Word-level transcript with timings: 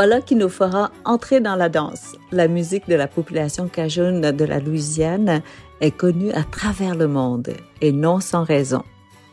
Voilà 0.00 0.20
qui 0.20 0.36
nous 0.36 0.48
fera 0.48 0.92
entrer 1.04 1.40
dans 1.40 1.56
la 1.56 1.68
danse. 1.68 2.14
La 2.30 2.46
musique 2.46 2.88
de 2.88 2.94
la 2.94 3.08
population 3.08 3.66
cajun 3.66 4.20
de 4.20 4.44
la 4.44 4.60
Louisiane 4.60 5.42
est 5.80 5.90
connue 5.90 6.30
à 6.30 6.44
travers 6.44 6.94
le 6.94 7.08
monde 7.08 7.48
et 7.80 7.90
non 7.90 8.20
sans 8.20 8.44
raison. 8.44 8.84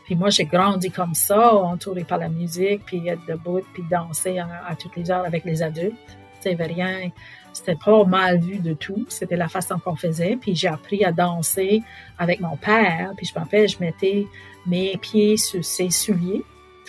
Puis 0.06 0.16
moi, 0.16 0.28
j'ai 0.30 0.44
grandi 0.44 0.90
comme 0.90 1.14
ça, 1.14 1.54
entouré 1.54 2.02
par 2.02 2.18
la 2.18 2.28
musique, 2.28 2.82
puis 2.84 3.06
être 3.06 3.24
debout, 3.28 3.60
puis 3.74 3.84
danser 3.88 4.40
à, 4.40 4.74
toutes 4.74 4.96
les 4.96 5.08
heures 5.08 5.24
avec 5.24 5.44
les 5.44 5.62
adultes. 5.62 5.94
C'était 6.40 6.60
rien, 6.64 7.12
c'était 7.52 7.76
pas 7.76 8.02
mal 8.02 8.40
vu 8.40 8.58
de 8.58 8.72
tout. 8.72 9.06
C'était 9.08 9.36
la 9.36 9.46
façon 9.46 9.78
qu'on 9.78 9.94
faisait. 9.94 10.36
Puis 10.36 10.56
j'ai 10.56 10.66
appris 10.66 11.04
à 11.04 11.12
danser 11.12 11.80
avec 12.18 12.40
mon 12.40 12.56
père. 12.56 13.12
Puis 13.16 13.26
je 13.26 13.38
me 13.38 13.44
rappelle, 13.44 13.68
je 13.68 13.78
mettais 13.78 14.26
mes 14.66 14.96
pieds 14.96 15.36
sur 15.36 15.64
ses 15.64 15.90
souliers, 15.90 16.42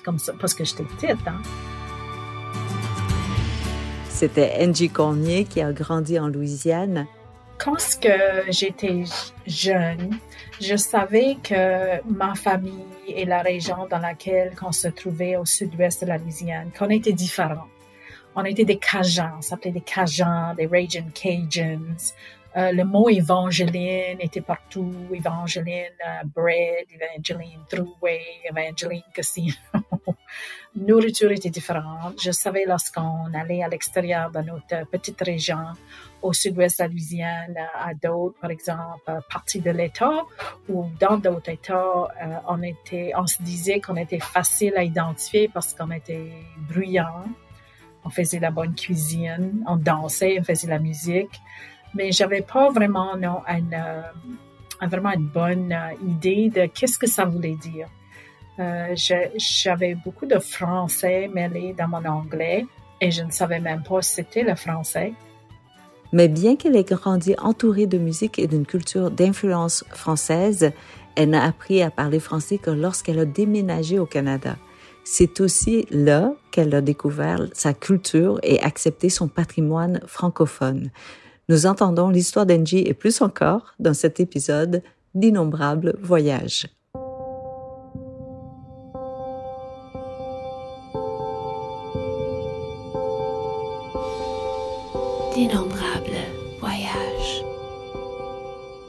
comme 0.04 0.18
ça, 0.18 0.34
parce 0.40 0.55
que 0.55 0.66
j'étais 0.66 0.84
petite. 0.84 1.28
Hein? 1.28 1.44
C'était 4.17 4.57
Angie 4.59 4.89
Cornier 4.89 5.44
qui 5.44 5.62
a 5.62 5.71
grandi 5.71 6.17
en 6.17 6.27
Louisiane. 6.27 7.05
Quand 7.59 7.77
j'étais 8.49 9.03
jeune, 9.45 10.17
je 10.59 10.76
savais 10.76 11.38
que 11.43 12.02
ma 12.12 12.34
famille 12.34 12.88
et 13.07 13.26
la 13.26 13.43
région 13.43 13.85
dans 13.88 13.99
laquelle 13.99 14.53
on 14.63 14.71
se 14.71 14.88
trouvait 14.88 15.35
au 15.35 15.45
sud-ouest 15.45 16.02
de 16.02 16.07
la 16.07 16.17
Louisiane, 16.17 16.71
qu'on 16.76 16.90
était 16.90 17.13
différents. 17.13 17.67
On 18.35 18.43
était 18.43 18.66
des 18.66 18.80
Cajuns, 18.80 19.35
on 19.38 19.41
s'appelait 19.43 19.70
des 19.70 19.81
Cajuns, 19.81 20.55
des 20.55 20.65
Raging 20.65 21.12
Cajuns. 21.12 22.15
Euh, 22.55 22.71
le 22.71 22.85
mot 22.85 23.09
Evangeline 23.09 24.18
était 24.20 24.41
partout. 24.41 24.91
Evangeline 25.13 25.93
uh, 26.04 26.26
Bread, 26.26 26.87
Evangeline 26.90 27.59
Throughway, 27.70 28.21
Evangeline 28.49 29.04
Casino. 29.13 29.54
Nourriture 30.76 31.32
était 31.32 31.50
différente. 31.50 32.22
Je 32.22 32.32
savais 32.32 32.66
lorsqu'on 32.66 33.34
allait 33.34 33.63
à 33.63 33.68
l'extérieur 33.68 34.32
de 34.32 34.40
notre 34.40 34.88
petite 34.90 35.20
région, 35.22 35.60
au 36.22 36.34
sud-ouest 36.34 36.80
de 36.80 36.84
la 36.84 36.90
Louisiane, 36.90 37.55
à 37.76 37.94
d'autres, 37.94 38.40
par 38.40 38.52
exemple, 38.52 39.12
parties 39.30 39.62
de 39.62 39.72
l'État, 39.72 40.24
ou 40.70 40.86
dans 40.99 41.18
d'autres 41.18 41.49
États, 41.49 42.08
euh, 42.22 42.38
on 42.48 42.62
était, 42.64 43.12
on 43.16 43.27
se 43.27 43.41
disait 43.41 43.80
qu'on 43.80 43.96
était 43.96 44.20
facile 44.20 44.74
à 44.77 44.84
identifier 44.84 45.49
parce 45.54 45.74
qu'on 45.74 45.91
était 45.91 46.32
bruyant. 46.70 47.24
On 48.04 48.10
faisait 48.10 48.40
la 48.40 48.52
bonne 48.52 48.74
cuisine, 48.74 49.64
on 49.68 49.76
dansait, 49.76 50.38
on 50.40 50.44
faisait 50.44 50.68
la 50.68 50.80
musique 50.80 51.42
mais 51.94 52.12
j'avais 52.12 52.42
pas 52.42 52.70
vraiment 52.70 53.16
non, 53.18 53.42
une, 53.48 53.74
euh, 53.74 54.88
vraiment 54.88 55.12
une 55.12 55.27
bonne 55.27 55.74
euh, 55.74 55.94
idée 56.08 56.49
de 56.49 56.66
qu'est-ce 56.68 56.99
que 56.99 57.08
ça 57.08 57.26
voulait 57.26 57.55
dire. 57.55 57.88
Euh, 58.60 58.96
j'avais 59.38 59.96
beaucoup 59.96 60.26
de 60.26 60.40
français 60.40 61.30
mêlé 61.34 61.76
dans 61.77 61.88
mon 61.88 62.04
anglais 62.05 62.66
et 62.99 63.12
je 63.12 63.22
ne 63.22 63.32
savais 63.32 63.60
même 63.60 63.84
pas 63.84 64.02
c'était 64.02 64.44
le 64.44 64.56
français. 64.56 65.14
Mais 66.14 66.28
bien 66.28 66.56
qu'elle 66.56 66.75
ait 66.75 66.84
grandi 66.84 67.36
entourée 67.38 67.86
de 67.86 67.97
musique 67.97 68.40
et 68.40 68.47
d'une 68.47 68.66
culture 68.66 69.12
d'influence 69.12 69.84
française, 69.90 70.72
elle 71.16 71.31
n'a 71.31 71.44
appris 71.44 71.81
à 71.81 71.91
parler 71.91 72.19
français 72.19 72.58
que 72.58 72.72
lorsqu'elle 72.72 73.19
a 73.19 73.25
déménagé 73.25 74.00
au 74.00 74.06
Canada. 74.06 74.56
C'est 75.03 75.40
aussi 75.40 75.86
là 75.90 76.34
qu'elle 76.52 76.74
a 76.75 76.81
découvert 76.81 77.47
sa 77.53 77.74
culture 77.74 78.40
et 78.44 78.62
accepté 78.62 79.09
son 79.09 79.28
patrimoine 79.28 80.02
francophone. 80.06 80.92
Nous 81.50 81.66
entendons 81.66 82.09
l'histoire 82.09 82.46
d'Angie 82.46 82.84
et 82.86 82.94
plus 82.94 83.22
encore 83.22 83.74
dans 83.80 83.94
cet 83.94 84.19
épisode 84.19 84.84
d'innombrables 85.16 85.96
voyages. 86.02 86.68
D'innombrables 95.38 96.18
voyages. 96.59 97.44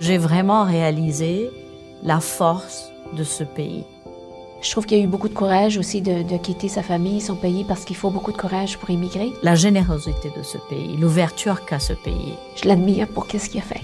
J'ai 0.00 0.16
vraiment 0.16 0.64
réalisé 0.64 1.50
la 2.02 2.20
force 2.20 2.90
de 3.12 3.22
ce 3.22 3.44
pays. 3.44 3.84
Je 4.62 4.70
trouve 4.70 4.86
qu'il 4.86 4.96
y 4.96 5.00
a 5.02 5.04
eu 5.04 5.08
beaucoup 5.08 5.28
de 5.28 5.34
courage 5.34 5.76
aussi 5.76 6.00
de, 6.00 6.38
quitter 6.38 6.68
sa 6.68 6.82
famille, 6.82 7.20
son 7.20 7.36
pays, 7.36 7.64
parce 7.64 7.84
qu'il 7.84 7.96
faut 7.96 8.08
beaucoup 8.08 8.32
de 8.32 8.38
courage 8.38 8.78
pour 8.78 8.88
immigrer. 8.88 9.30
La 9.42 9.56
générosité 9.56 10.30
de 10.34 10.42
ce 10.42 10.56
pays, 10.70 10.96
l'ouverture 10.96 11.66
qu'a 11.66 11.80
ce 11.80 11.92
pays. 11.92 12.32
Je 12.56 12.66
l'admire 12.66 13.08
pour 13.08 13.26
qu'est-ce 13.26 13.50
qu'il 13.50 13.60
a 13.60 13.64
fait. 13.64 13.82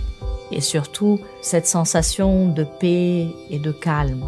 Et 0.50 0.62
surtout, 0.62 1.20
cette 1.42 1.66
sensation 1.66 2.48
de 2.48 2.64
paix 2.64 3.26
et 3.50 3.58
de 3.58 3.72
calme. 3.72 4.24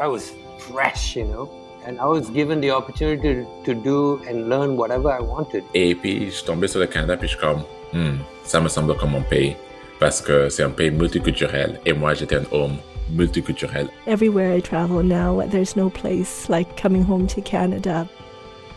I 0.00 0.08
was 0.08 0.32
fresh, 0.58 1.14
you 1.14 1.26
know. 1.26 1.61
And 1.86 1.98
I 2.00 2.06
was 2.06 2.30
given 2.30 2.60
the 2.60 2.70
opportunity 2.70 3.44
to, 3.64 3.74
do 3.74 4.20
and 4.28 4.48
learn 4.48 4.76
whatever 4.76 5.10
I 5.10 5.20
wanted. 5.20 5.64
Et 5.74 5.94
puis, 5.94 6.26
je 6.26 6.30
suis 6.30 6.44
tombé 6.44 6.68
sur 6.68 6.78
le 6.78 6.86
Canada, 6.86 7.16
puis 7.16 7.28
je 7.28 7.36
suis 7.36 7.40
comme, 7.40 7.62
hmm, 7.92 8.18
ça 8.44 8.60
me 8.60 8.68
semble 8.68 8.94
comme 8.96 9.10
mon 9.10 9.22
pays. 9.22 9.56
Parce 9.98 10.20
que 10.20 10.48
c'est 10.48 10.62
un 10.62 10.70
pays 10.70 10.90
multiculturel. 10.90 11.80
Et 11.84 11.92
moi, 11.92 12.14
j'étais 12.14 12.36
un 12.36 12.44
homme 12.52 12.76
multiculturel. 13.10 13.88
Everywhere 14.06 14.56
I 14.56 14.60
travel 14.60 15.02
now, 15.02 15.42
there's 15.48 15.76
no 15.76 15.90
place 15.90 16.48
like 16.48 16.80
coming 16.80 17.04
home 17.04 17.26
to 17.28 17.40
Canada. 17.40 18.06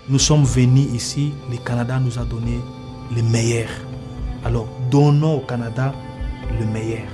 Nous 0.10 0.20
sommes 0.20 0.44
venus 0.44 0.94
ici, 0.94 1.34
le 1.50 1.58
Canada 1.58 2.00
nous 2.00 2.20
a 2.20 2.26
donné 2.26 2.60
le 3.16 3.24
meilleur. 3.24 3.70
Alors, 4.44 4.68
donnons 4.92 5.38
au 5.38 5.40
Canada 5.42 5.94
le 6.60 6.66
meilleur. 6.66 7.08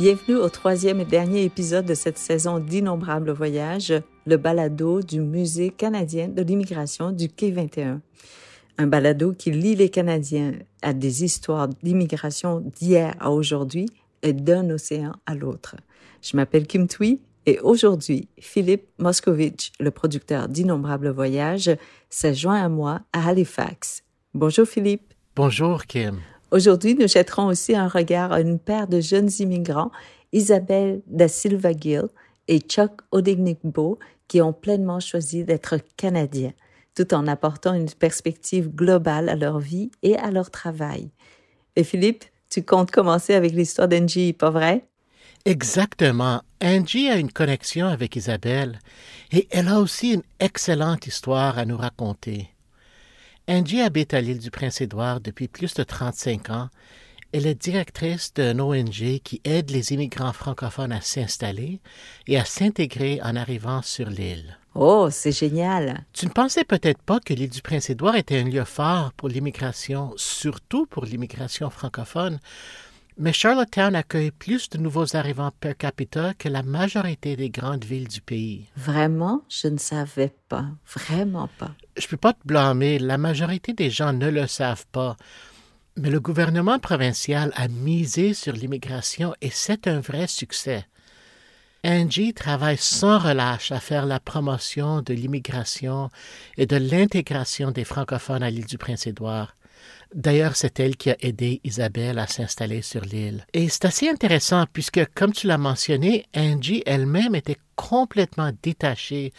Bienvenue 0.00 0.36
au 0.36 0.48
troisième 0.48 0.98
et 1.00 1.04
dernier 1.04 1.44
épisode 1.44 1.84
de 1.84 1.92
cette 1.92 2.16
saison 2.16 2.58
d'innombrables 2.58 3.32
voyages, 3.32 3.92
le 4.24 4.38
balado 4.38 5.02
du 5.02 5.20
Musée 5.20 5.68
canadien 5.68 6.28
de 6.28 6.40
l'immigration 6.40 7.12
du 7.12 7.28
Quai 7.28 7.50
21. 7.50 8.00
Un 8.78 8.86
balado 8.86 9.34
qui 9.34 9.50
lie 9.50 9.74
les 9.74 9.90
Canadiens 9.90 10.54
à 10.80 10.94
des 10.94 11.22
histoires 11.22 11.68
d'immigration 11.82 12.60
d'hier 12.60 13.14
à 13.20 13.30
aujourd'hui 13.30 13.90
et 14.22 14.32
d'un 14.32 14.70
océan 14.70 15.12
à 15.26 15.34
l'autre. 15.34 15.76
Je 16.22 16.34
m'appelle 16.34 16.66
Kim 16.66 16.88
Tui 16.88 17.20
et 17.44 17.60
aujourd'hui, 17.60 18.30
Philippe 18.38 18.88
Moscovitch, 18.96 19.70
le 19.80 19.90
producteur 19.90 20.48
d'innombrables 20.48 21.10
voyages, 21.10 21.76
s'est 22.08 22.32
joint 22.32 22.64
à 22.64 22.70
moi 22.70 23.02
à 23.12 23.28
Halifax. 23.28 24.02
Bonjour 24.32 24.66
Philippe. 24.66 25.12
Bonjour 25.36 25.84
Kim. 25.84 26.20
Aujourd'hui, 26.50 26.96
nous 26.96 27.06
jetterons 27.06 27.46
aussi 27.46 27.76
un 27.76 27.86
regard 27.86 28.32
à 28.32 28.40
une 28.40 28.58
paire 28.58 28.88
de 28.88 29.00
jeunes 29.00 29.30
immigrants, 29.38 29.92
Isabelle 30.32 31.00
da 31.06 31.28
Silva 31.28 31.72
Gill 31.72 32.08
et 32.48 32.58
Chuck 32.58 33.02
Odignickbo, 33.12 33.98
qui 34.26 34.42
ont 34.42 34.52
pleinement 34.52 34.98
choisi 34.98 35.44
d'être 35.44 35.76
canadiens, 35.96 36.52
tout 36.96 37.14
en 37.14 37.28
apportant 37.28 37.74
une 37.74 37.90
perspective 37.90 38.68
globale 38.68 39.28
à 39.28 39.36
leur 39.36 39.60
vie 39.60 39.90
et 40.02 40.16
à 40.16 40.32
leur 40.32 40.50
travail. 40.50 41.10
Et 41.76 41.84
Philippe, 41.84 42.24
tu 42.48 42.64
comptes 42.64 42.90
commencer 42.90 43.34
avec 43.34 43.52
l'histoire 43.52 43.86
d'Angie, 43.86 44.32
pas 44.32 44.50
vrai? 44.50 44.84
Exactement. 45.44 46.42
Angie 46.62 47.08
a 47.08 47.16
une 47.16 47.32
connexion 47.32 47.86
avec 47.86 48.16
Isabelle 48.16 48.78
et 49.32 49.46
elle 49.50 49.68
a 49.68 49.78
aussi 49.78 50.14
une 50.14 50.22
excellente 50.40 51.06
histoire 51.06 51.58
à 51.58 51.64
nous 51.64 51.76
raconter. 51.76 52.50
Angie 53.50 53.80
habite 53.80 54.14
à 54.14 54.20
l'île 54.20 54.38
du 54.38 54.52
Prince-Édouard 54.52 55.20
depuis 55.20 55.48
plus 55.48 55.74
de 55.74 55.82
35 55.82 56.50
ans. 56.50 56.68
Elle 57.32 57.48
est 57.48 57.60
directrice 57.60 58.32
d'un 58.32 58.60
ONG 58.60 59.18
qui 59.24 59.40
aide 59.42 59.72
les 59.72 59.92
immigrants 59.92 60.32
francophones 60.32 60.92
à 60.92 61.00
s'installer 61.00 61.80
et 62.28 62.38
à 62.38 62.44
s'intégrer 62.44 63.18
en 63.24 63.34
arrivant 63.34 63.82
sur 63.82 64.08
l'île. 64.08 64.56
Oh, 64.76 65.08
c'est 65.10 65.32
génial. 65.32 66.04
Tu 66.12 66.26
ne 66.26 66.30
pensais 66.30 66.62
peut-être 66.62 67.02
pas 67.02 67.18
que 67.18 67.34
l'île 67.34 67.50
du 67.50 67.60
Prince-Édouard 67.60 68.14
était 68.14 68.38
un 68.38 68.44
lieu 68.44 68.62
fort 68.62 69.12
pour 69.14 69.28
l'immigration, 69.28 70.12
surtout 70.14 70.86
pour 70.86 71.04
l'immigration 71.04 71.70
francophone, 71.70 72.38
mais 73.18 73.32
Charlottetown 73.32 73.94
accueille 73.94 74.30
plus 74.30 74.68
de 74.70 74.78
nouveaux 74.78 75.16
arrivants 75.16 75.52
per 75.60 75.74
capita 75.74 76.34
que 76.34 76.48
la 76.48 76.62
majorité 76.62 77.36
des 77.36 77.50
grandes 77.50 77.84
villes 77.84 78.08
du 78.08 78.20
pays. 78.20 78.66
Vraiment, 78.76 79.42
je 79.48 79.68
ne 79.68 79.78
savais 79.78 80.32
pas. 80.48 80.66
Vraiment 80.86 81.48
pas. 81.58 81.72
Je 81.96 82.06
ne 82.06 82.10
peux 82.10 82.16
pas 82.16 82.32
te 82.32 82.46
blâmer. 82.46 82.98
La 82.98 83.18
majorité 83.18 83.72
des 83.72 83.90
gens 83.90 84.12
ne 84.12 84.28
le 84.28 84.46
savent 84.46 84.86
pas. 84.92 85.16
Mais 85.96 86.10
le 86.10 86.20
gouvernement 86.20 86.78
provincial 86.78 87.52
a 87.56 87.68
misé 87.68 88.32
sur 88.32 88.54
l'immigration 88.54 89.34
et 89.40 89.50
c'est 89.50 89.86
un 89.86 90.00
vrai 90.00 90.26
succès. 90.26 90.86
Angie 91.84 92.34
travaille 92.34 92.76
sans 92.76 93.18
relâche 93.18 93.72
à 93.72 93.80
faire 93.80 94.06
la 94.06 94.20
promotion 94.20 95.00
de 95.00 95.14
l'immigration 95.14 96.10
et 96.58 96.66
de 96.66 96.76
l'intégration 96.76 97.70
des 97.70 97.84
francophones 97.84 98.42
à 98.42 98.50
l'île 98.50 98.66
du 98.66 98.78
Prince-Édouard. 98.78 99.54
D'ailleurs, 100.14 100.56
c'est 100.56 100.80
elle 100.80 100.96
qui 100.96 101.10
a 101.10 101.16
aidé 101.20 101.60
Isabelle 101.62 102.18
à 102.18 102.26
s'installer 102.26 102.82
sur 102.82 103.02
l'île. 103.02 103.46
Et 103.52 103.68
c'est 103.68 103.84
assez 103.84 104.08
intéressant 104.08 104.64
puisque, 104.72 105.04
comme 105.14 105.32
tu 105.32 105.46
l'as 105.46 105.58
mentionné, 105.58 106.26
Angie 106.36 106.82
elle-même 106.86 107.34
était 107.34 107.58
complètement 107.76 108.50
détachée 108.62 109.32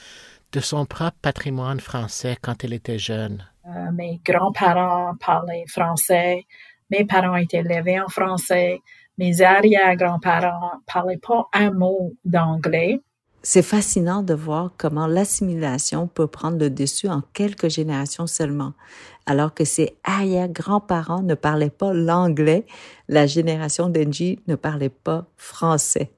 de 0.52 0.60
son 0.60 0.86
propre 0.86 1.18
patrimoine 1.22 1.80
français 1.80 2.38
quand 2.42 2.64
elle 2.64 2.74
était 2.74 3.00
jeune. 3.00 3.46
Euh, 3.68 3.92
mes 3.94 4.22
grands-parents 4.26 5.16
parlaient 5.20 5.66
français. 5.68 6.46
Mes 6.90 7.06
parents 7.06 7.36
étaient 7.36 7.60
élevés 7.60 8.00
en 8.00 8.08
français. 8.08 8.80
Mes 9.18 9.42
arrière-grands-parents 9.42 10.72
parlaient 10.88 11.18
pas 11.18 11.48
un 11.54 11.72
mot 11.72 12.14
d'anglais. 12.26 13.00
C'est 13.44 13.64
fascinant 13.64 14.22
de 14.22 14.36
voir 14.36 14.72
comment 14.78 15.08
l'assimilation 15.08 16.08
peut 16.08 16.28
prendre 16.28 16.60
le 16.60 16.70
dessus 16.70 17.08
en 17.10 17.22
quelques 17.34 17.70
générations 17.70 18.28
seulement. 18.28 18.74
Alors 19.26 19.54
que 19.54 19.66
ses 19.66 19.96
arrière-grands-parents 20.04 21.22
ne 21.22 21.36
parlaient 21.36 21.70
pas 21.70 21.94
l'anglais, 21.94 22.66
la 23.08 23.28
génération 23.28 23.90
d'Engie 23.90 24.40
ne 24.48 24.56
parlait 24.56 24.90
pas 24.90 25.28
français. 25.38 26.12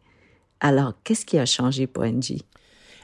Alors, 0.60 0.94
qu'est-ce 1.04 1.26
qui 1.26 1.38
a 1.38 1.46
changé 1.46 1.88
pour 1.88 2.04
Angie? 2.04 2.46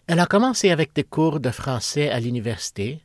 Elle 0.08 0.20
a 0.20 0.26
commencé 0.26 0.72
avec 0.72 0.94
des 0.96 1.04
cours 1.04 1.40
de 1.40 1.52
français 1.52 2.10
à 2.10 2.20
l'université, 2.20 3.04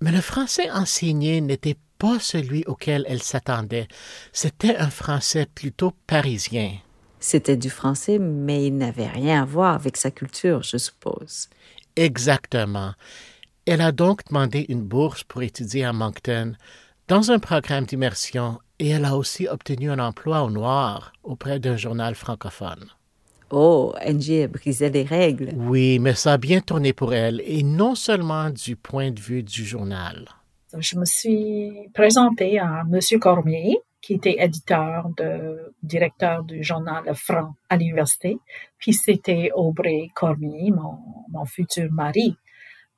mais 0.00 0.10
le 0.10 0.20
français 0.20 0.70
enseigné 0.70 1.40
n'était 1.40 1.76
pas 1.98 2.18
celui 2.18 2.64
auquel 2.66 3.04
elle 3.08 3.22
s'attendait. 3.22 3.88
C'était 4.32 4.76
un 4.76 4.90
français 4.90 5.46
plutôt 5.54 5.92
parisien. 6.06 6.72
C'était 7.20 7.56
du 7.56 7.68
français, 7.68 8.18
mais 8.18 8.66
il 8.66 8.76
n'avait 8.76 9.08
rien 9.08 9.42
à 9.42 9.44
voir 9.44 9.74
avec 9.74 9.96
sa 9.96 10.10
culture, 10.10 10.62
je 10.62 10.76
suppose. 10.76 11.48
Exactement. 11.96 12.92
Elle 13.70 13.82
a 13.82 13.92
donc 13.92 14.24
demandé 14.24 14.64
une 14.70 14.80
bourse 14.80 15.24
pour 15.24 15.42
étudier 15.42 15.84
à 15.84 15.92
Moncton 15.92 16.54
dans 17.06 17.30
un 17.30 17.38
programme 17.38 17.84
d'immersion 17.84 18.60
et 18.78 18.88
elle 18.88 19.04
a 19.04 19.14
aussi 19.14 19.46
obtenu 19.46 19.90
un 19.90 19.98
emploi 19.98 20.42
au 20.42 20.48
noir 20.48 21.12
auprès 21.22 21.60
d'un 21.60 21.76
journal 21.76 22.14
francophone. 22.14 22.86
Oh, 23.50 23.94
Angie 24.02 24.44
a 24.44 24.48
brisé 24.48 24.88
les 24.88 25.02
règles. 25.02 25.52
Oui, 25.54 25.98
mais 25.98 26.14
ça 26.14 26.32
a 26.32 26.38
bien 26.38 26.62
tourné 26.62 26.94
pour 26.94 27.12
elle, 27.12 27.42
et 27.44 27.62
non 27.62 27.94
seulement 27.94 28.48
du 28.48 28.74
point 28.74 29.10
de 29.10 29.20
vue 29.20 29.42
du 29.42 29.66
journal. 29.66 30.26
Je 30.74 30.96
me 30.96 31.04
suis 31.04 31.90
présentée 31.92 32.58
à 32.58 32.84
M. 32.90 33.20
Cormier, 33.20 33.76
qui 34.00 34.14
était 34.14 34.36
éditeur, 34.38 35.10
de, 35.18 35.74
directeur 35.82 36.42
du 36.42 36.62
journal 36.62 37.04
Le 37.06 37.12
Franc 37.12 37.54
à 37.68 37.76
l'université. 37.76 38.38
Puis 38.78 38.94
c'était 38.94 39.50
Aubrey 39.54 40.08
Cormier, 40.14 40.70
mon, 40.70 40.96
mon 41.28 41.44
futur 41.44 41.92
mari. 41.92 42.34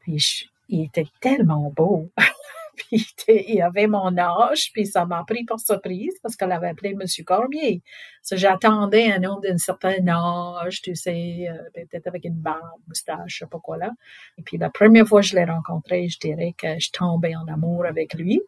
Puis 0.00 0.49
il 0.70 0.84
était 0.84 1.06
tellement 1.20 1.72
beau. 1.74 2.10
puis 2.76 3.06
il 3.28 3.60
avait 3.62 3.86
mon 3.86 4.16
âge, 4.16 4.70
puis 4.72 4.86
ça 4.86 5.04
m'a 5.04 5.24
pris 5.24 5.44
pour 5.44 5.60
surprise 5.60 6.14
parce 6.22 6.36
qu'elle 6.36 6.52
avait 6.52 6.68
appelé 6.68 6.94
Monsieur 6.94 7.24
Cormier. 7.24 7.82
J'attendais 8.30 9.12
un 9.12 9.22
homme 9.24 9.40
d'un 9.42 9.58
certain 9.58 10.06
âge, 10.08 10.80
tu 10.82 10.94
sais, 10.94 11.48
euh, 11.48 11.58
peut-être 11.74 12.06
avec 12.06 12.24
une 12.24 12.40
barbe, 12.40 12.80
moustache, 12.88 13.18
je 13.26 13.38
sais 13.38 13.46
pas 13.46 13.58
quoi 13.58 13.76
là. 13.76 13.90
Et 14.38 14.42
puis 14.42 14.56
la 14.56 14.70
première 14.70 15.06
fois 15.06 15.20
que 15.20 15.26
je 15.26 15.36
l'ai 15.36 15.44
rencontré, 15.44 16.08
je 16.08 16.18
dirais 16.18 16.54
que 16.56 16.78
je 16.78 16.90
tombais 16.92 17.34
en 17.36 17.46
amour 17.48 17.84
avec 17.86 18.14
lui. 18.14 18.40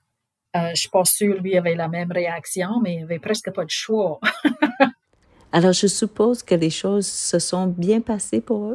Euh, 0.54 0.70
je 0.70 0.80
suis 0.80 0.90
pas 0.90 1.04
sûre 1.04 1.40
lui 1.40 1.56
avait 1.56 1.74
la 1.74 1.88
même 1.88 2.12
réaction, 2.12 2.80
mais 2.82 2.96
il 2.96 3.02
avait 3.04 3.18
presque 3.18 3.50
pas 3.52 3.64
de 3.64 3.70
choix. 3.70 4.20
Alors 5.52 5.72
je 5.72 5.86
suppose 5.86 6.42
que 6.42 6.54
les 6.54 6.70
choses 6.70 7.06
se 7.06 7.38
sont 7.38 7.66
bien 7.66 8.00
passées 8.00 8.40
pour 8.40 8.70
eux? 8.70 8.74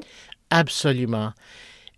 Absolument. 0.49 1.33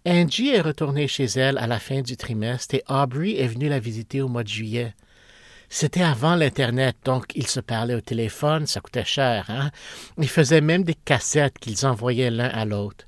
Angie 0.10 0.50
est 0.50 0.62
retournée 0.62 1.08
chez 1.08 1.26
elle 1.26 1.60
à 1.60 1.68
la 1.68 1.78
fin 1.78 2.02
du 2.02 2.18
trimestre 2.18 2.74
et 2.74 2.84
Aubrey 2.90 3.36
est 3.36 3.46
venu 3.46 3.70
la 3.70 3.78
visiter 3.78 4.24
au 4.24 4.28
mois 4.28 4.42
de 4.42 4.48
juillet. 4.48 4.96
C'était 5.70 6.02
avant 6.02 6.36
l'Internet, 6.36 6.98
donc 7.06 7.26
ils 7.36 7.46
se 7.46 7.60
parlaient 7.60 7.94
au 7.94 8.02
téléphone, 8.02 8.66
ça 8.66 8.82
coûtait 8.82 9.06
cher, 9.06 9.46
hein? 9.50 9.70
Ils 10.18 10.28
faisaient 10.28 10.62
même 10.62 10.82
des 10.82 10.96
cassettes 10.96 11.60
qu'ils 11.60 11.86
envoyaient 11.86 12.32
l'un 12.32 12.48
à 12.48 12.66
l'autre. 12.66 13.06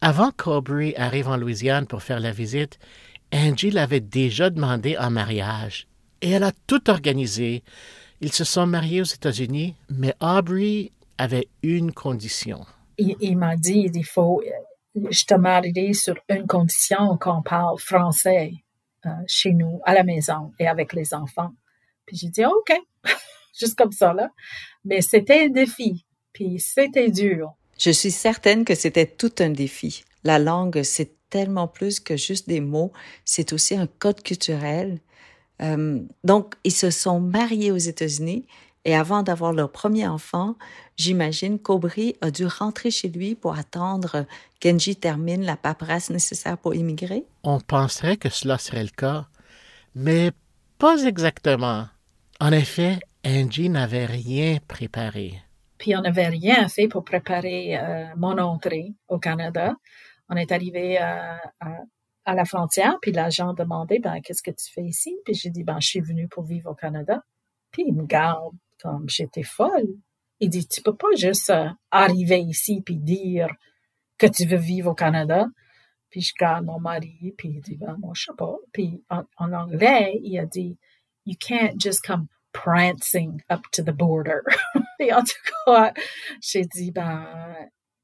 Avant 0.00 0.32
qu'Aubrey 0.32 0.92
arrive 0.96 1.28
en 1.28 1.36
Louisiane 1.36 1.86
pour 1.86 2.02
faire 2.02 2.18
la 2.18 2.32
visite, 2.32 2.80
Angie 3.32 3.70
l'avait 3.70 4.00
déjà 4.00 4.50
demandé 4.50 4.96
en 4.98 5.12
mariage. 5.12 5.86
Et 6.20 6.30
elle 6.30 6.42
a 6.42 6.52
tout 6.66 6.90
organisé. 6.90 7.62
Ils 8.20 8.32
se 8.32 8.42
sont 8.42 8.66
mariés 8.66 9.02
aux 9.02 9.04
États-Unis, 9.04 9.76
mais 9.88 10.14
Aubrey 10.20 10.90
avait 11.16 11.46
une 11.62 11.92
condition. 11.92 12.66
Il, 12.96 13.14
il 13.20 13.36
m'a 13.36 13.54
dit, 13.54 13.88
il 13.94 14.04
faut, 14.04 14.42
je 15.10 15.24
te 15.24 15.34
marierai 15.34 15.92
sur 15.92 16.14
une 16.28 16.46
condition 16.46 17.16
qu'on 17.18 17.42
parle 17.42 17.78
français 17.78 18.52
euh, 19.06 19.10
chez 19.26 19.52
nous, 19.52 19.80
à 19.84 19.94
la 19.94 20.04
maison 20.04 20.52
et 20.58 20.66
avec 20.66 20.92
les 20.92 21.14
enfants. 21.14 21.52
Puis 22.06 22.16
j'ai 22.16 22.28
dit, 22.28 22.44
OK, 22.44 22.72
juste 23.58 23.76
comme 23.76 23.92
ça, 23.92 24.12
là. 24.12 24.30
Mais 24.84 25.00
c'était 25.00 25.44
un 25.44 25.48
défi, 25.48 26.04
puis 26.32 26.58
c'était 26.58 27.10
dur. 27.10 27.54
Je 27.78 27.90
suis 27.90 28.10
certaine 28.10 28.64
que 28.64 28.74
c'était 28.74 29.06
tout 29.06 29.32
un 29.38 29.50
défi. 29.50 30.04
La 30.24 30.38
langue, 30.38 30.82
c'est 30.82 31.12
tellement 31.30 31.68
plus 31.68 32.00
que 32.00 32.16
juste 32.16 32.48
des 32.48 32.60
mots, 32.60 32.92
c'est 33.24 33.52
aussi 33.52 33.76
un 33.76 33.86
code 33.86 34.22
culturel. 34.22 35.00
Euh, 35.62 36.00
donc, 36.24 36.54
ils 36.64 36.72
se 36.72 36.90
sont 36.90 37.20
mariés 37.20 37.70
aux 37.70 37.76
États-Unis 37.76 38.46
et 38.88 38.94
avant 38.94 39.22
d'avoir 39.22 39.52
leur 39.52 39.70
premier 39.70 40.08
enfant, 40.08 40.56
j'imagine 40.96 41.58
qu'Aubry 41.58 42.16
a 42.22 42.30
dû 42.30 42.46
rentrer 42.46 42.90
chez 42.90 43.10
lui 43.10 43.34
pour 43.34 43.58
attendre 43.58 44.24
qu'Angie 44.62 44.96
termine 44.96 45.44
la 45.44 45.58
paperasse 45.58 46.08
nécessaire 46.08 46.56
pour 46.56 46.74
immigrer? 46.74 47.26
On 47.42 47.60
penserait 47.60 48.16
que 48.16 48.30
cela 48.30 48.56
serait 48.56 48.84
le 48.84 48.88
cas, 48.88 49.26
mais 49.94 50.32
pas 50.78 51.04
exactement. 51.04 51.86
En 52.40 52.50
effet, 52.50 52.98
Angie 53.26 53.68
n'avait 53.68 54.06
rien 54.06 54.56
préparé. 54.66 55.34
Puis 55.76 55.94
on 55.94 56.00
n'avait 56.00 56.28
rien 56.28 56.66
fait 56.70 56.88
pour 56.88 57.04
préparer 57.04 57.76
euh, 57.76 58.06
mon 58.16 58.38
entrée 58.38 58.94
au 59.08 59.18
Canada. 59.18 59.74
On 60.30 60.36
est 60.36 60.50
arrivé 60.50 60.96
à, 60.96 61.38
à, 62.24 62.34
la 62.34 62.46
frontière, 62.46 62.96
puis 63.02 63.12
l'agent 63.12 63.52
demandait, 63.52 63.98
ben, 63.98 64.22
qu'est-ce 64.22 64.42
que 64.42 64.50
tu 64.50 64.72
fais 64.72 64.84
ici? 64.84 65.14
Puis 65.26 65.34
j'ai 65.34 65.50
dit, 65.50 65.62
ben, 65.62 65.76
je 65.78 65.88
suis 65.88 66.00
venu 66.00 66.26
pour 66.26 66.44
vivre 66.44 66.70
au 66.70 66.74
Canada. 66.74 67.22
Puis 67.70 67.84
il 67.86 67.94
me 67.94 68.06
garde 68.06 68.54
comme 68.82 69.08
j'étais 69.08 69.42
folle. 69.42 69.88
Il 70.40 70.50
dit, 70.50 70.66
tu 70.66 70.82
peux 70.82 70.94
pas 70.94 71.14
juste 71.16 71.50
euh, 71.50 71.68
arriver 71.90 72.40
ici 72.40 72.82
puis 72.84 72.96
dire 72.96 73.48
que 74.18 74.26
tu 74.26 74.46
veux 74.46 74.56
vivre 74.56 74.90
au 74.90 74.94
Canada. 74.94 75.46
Puis 76.10 76.22
je 76.22 76.32
garde 76.38 76.64
mon 76.64 76.80
mari, 76.80 77.34
puis 77.36 77.48
il 77.50 77.60
dit, 77.60 77.76
ben, 77.76 77.96
moi, 77.98 78.12
je 78.14 78.24
sais. 78.24 78.32
Puis 78.72 79.02
en, 79.10 79.24
en 79.36 79.52
anglais, 79.52 80.18
il 80.22 80.38
a 80.38 80.46
dit, 80.46 80.78
you 81.26 81.34
can't 81.38 81.78
just 81.78 82.02
come 82.02 82.28
prancing 82.52 83.42
up 83.50 83.62
to 83.72 83.82
the 83.82 83.92
border. 83.92 84.42
et 84.98 85.12
en 85.12 85.22
tout 85.22 85.52
cas, 85.66 85.92
j'ai 86.40 86.64
dit, 86.64 86.90
ben, 86.90 87.26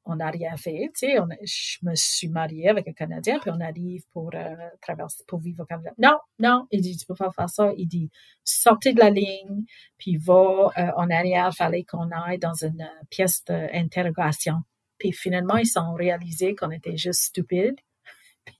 on 0.07 0.17
n'a 0.17 0.31
rien 0.31 0.57
fait. 0.57 0.91
Tu 0.97 1.07
sais, 1.07 1.17
je 1.43 1.79
me 1.83 1.95
suis 1.95 2.29
mariée 2.29 2.69
avec 2.69 2.87
un 2.89 2.93
Canadien, 2.93 3.39
puis 3.39 3.51
on 3.51 3.61
arrive 3.61 4.03
pour 4.13 4.31
euh, 4.35 4.55
traverser, 4.81 5.25
pour 5.27 5.41
vivre 5.41 5.63
au 5.63 5.67
Canada. 5.67 5.91
Non, 5.99 6.19
non, 6.39 6.67
il 6.71 6.83
dit, 6.83 6.97
tu 6.97 7.07
peux 7.07 7.15
pas 7.15 7.31
faire 7.31 7.49
ça. 7.49 7.73
Il 7.77 7.87
dit, 7.87 8.11
sortez 8.45 8.93
de 8.93 9.01
la 9.01 9.11
ligne, 9.11 9.65
puis 9.97 10.17
va 10.17 10.71
euh, 10.77 10.91
en 10.97 11.09
arrière. 11.11 11.51
Il 11.53 11.57
fallait 11.57 11.85
qu'on 11.85 12.11
aille 12.11 12.39
dans 12.39 12.55
une 12.55 12.83
euh, 12.83 13.05
pièce 13.11 13.45
d'interrogation. 13.45 14.57
Puis 14.99 15.13
finalement, 15.13 15.57
ils 15.57 15.67
sont 15.67 15.95
réalisés 15.95 16.55
qu'on 16.55 16.71
était 16.71 16.97
juste 16.97 17.23
stupides. 17.23 17.81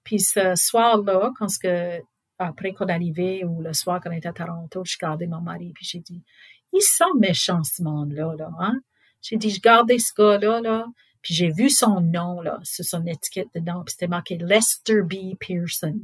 Puis 0.03 0.19
ce 0.19 0.55
soir-là, 0.55 1.31
quand 1.37 1.47
après 2.37 2.73
qu'on 2.73 2.87
arrivait, 2.87 3.43
ou 3.45 3.61
le 3.61 3.73
soir 3.73 4.01
qu'on 4.01 4.11
était 4.11 4.27
à 4.27 4.33
Toronto, 4.33 4.83
je 4.83 4.97
gardais 4.99 5.27
mon 5.27 5.41
mari, 5.41 5.71
puis 5.73 5.85
j'ai 5.85 5.99
dit, 5.99 6.23
ils 6.73 6.81
sont 6.81 7.13
méchants, 7.17 7.63
ce 7.63 7.81
monde-là, 7.81 8.33
là, 8.37 8.49
hein? 8.59 8.79
J'ai 9.21 9.37
dit, 9.37 9.49
je 9.49 9.61
gardais 9.61 9.97
ce 9.97 10.13
gars-là, 10.15 10.59
là, 10.59 10.85
puis 11.25 11.33
j'ai 11.33 11.49
vu 11.49 11.71
son 11.71 12.01
nom 12.01 12.39
là, 12.39 12.59
sur 12.61 12.85
son 12.85 13.03
étiquette 13.07 13.47
dedans, 13.55 13.81
puis 13.83 13.93
c'était 13.93 14.07
marqué 14.07 14.37
Lester 14.37 15.01
B. 15.01 15.35
Pearson. 15.39 15.99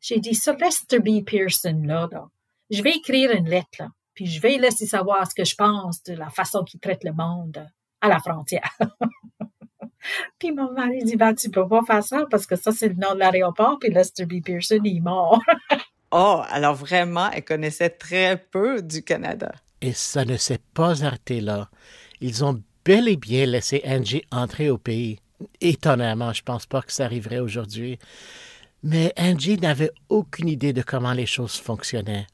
J'ai 0.00 0.18
dit, 0.18 0.34
ce 0.34 0.50
Lester 0.50 0.98
B. 0.98 1.24
Pearson 1.24 1.80
là, 1.84 2.08
là, 2.10 2.28
je 2.68 2.82
vais 2.82 2.90
écrire 2.90 3.30
une 3.30 3.48
lettre 3.48 3.78
là, 3.78 3.90
puis 4.14 4.26
je 4.26 4.40
vais 4.40 4.58
laisser 4.58 4.84
savoir 4.84 5.30
ce 5.30 5.34
que 5.36 5.44
je 5.44 5.54
pense 5.54 6.02
de 6.02 6.14
la 6.14 6.28
façon 6.28 6.64
qu'il 6.64 6.80
traite 6.80 7.04
le 7.04 7.12
monde 7.12 7.64
à 8.00 8.08
la 8.08 8.18
frontière. 8.18 8.76
puis 10.40 10.50
mon 10.50 10.72
mari 10.72 11.04
dit, 11.04 11.14
ben 11.14 11.36
tu 11.36 11.50
peux 11.50 11.68
pas 11.68 11.84
faire 11.86 12.02
ça 12.02 12.26
parce 12.28 12.44
que 12.44 12.56
ça 12.56 12.72
c'est 12.72 12.88
le 12.88 12.96
nom 12.96 13.14
de 13.14 13.20
l'aéroport, 13.20 13.78
puis 13.78 13.90
Lester 13.92 14.26
B. 14.26 14.42
Pearson 14.44 14.80
il 14.82 14.96
est 14.96 15.00
mort. 15.00 15.40
oh, 16.10 16.42
alors 16.48 16.74
vraiment, 16.74 17.30
elle 17.30 17.44
connaissait 17.44 17.90
très 17.90 18.36
peu 18.36 18.82
du 18.82 19.04
Canada. 19.04 19.52
Et 19.80 19.92
ça 19.92 20.24
ne 20.24 20.36
s'est 20.36 20.60
pas 20.74 21.04
arrêté 21.04 21.40
là. 21.40 21.70
Ils 22.20 22.44
ont 22.44 22.60
bel 22.84 23.08
et 23.08 23.16
bien 23.16 23.46
laissé 23.46 23.82
Angie 23.84 24.22
entrer 24.30 24.70
au 24.70 24.78
pays. 24.78 25.18
Étonnamment, 25.60 26.32
je 26.32 26.42
pense 26.42 26.66
pas 26.66 26.82
que 26.82 26.92
ça 26.92 27.04
arriverait 27.04 27.38
aujourd'hui. 27.38 27.98
Mais 28.82 29.12
Angie 29.18 29.58
n'avait 29.58 29.90
aucune 30.08 30.48
idée 30.48 30.72
de 30.72 30.82
comment 30.82 31.12
les 31.12 31.26
choses 31.26 31.56
fonctionnaient. 31.56 32.26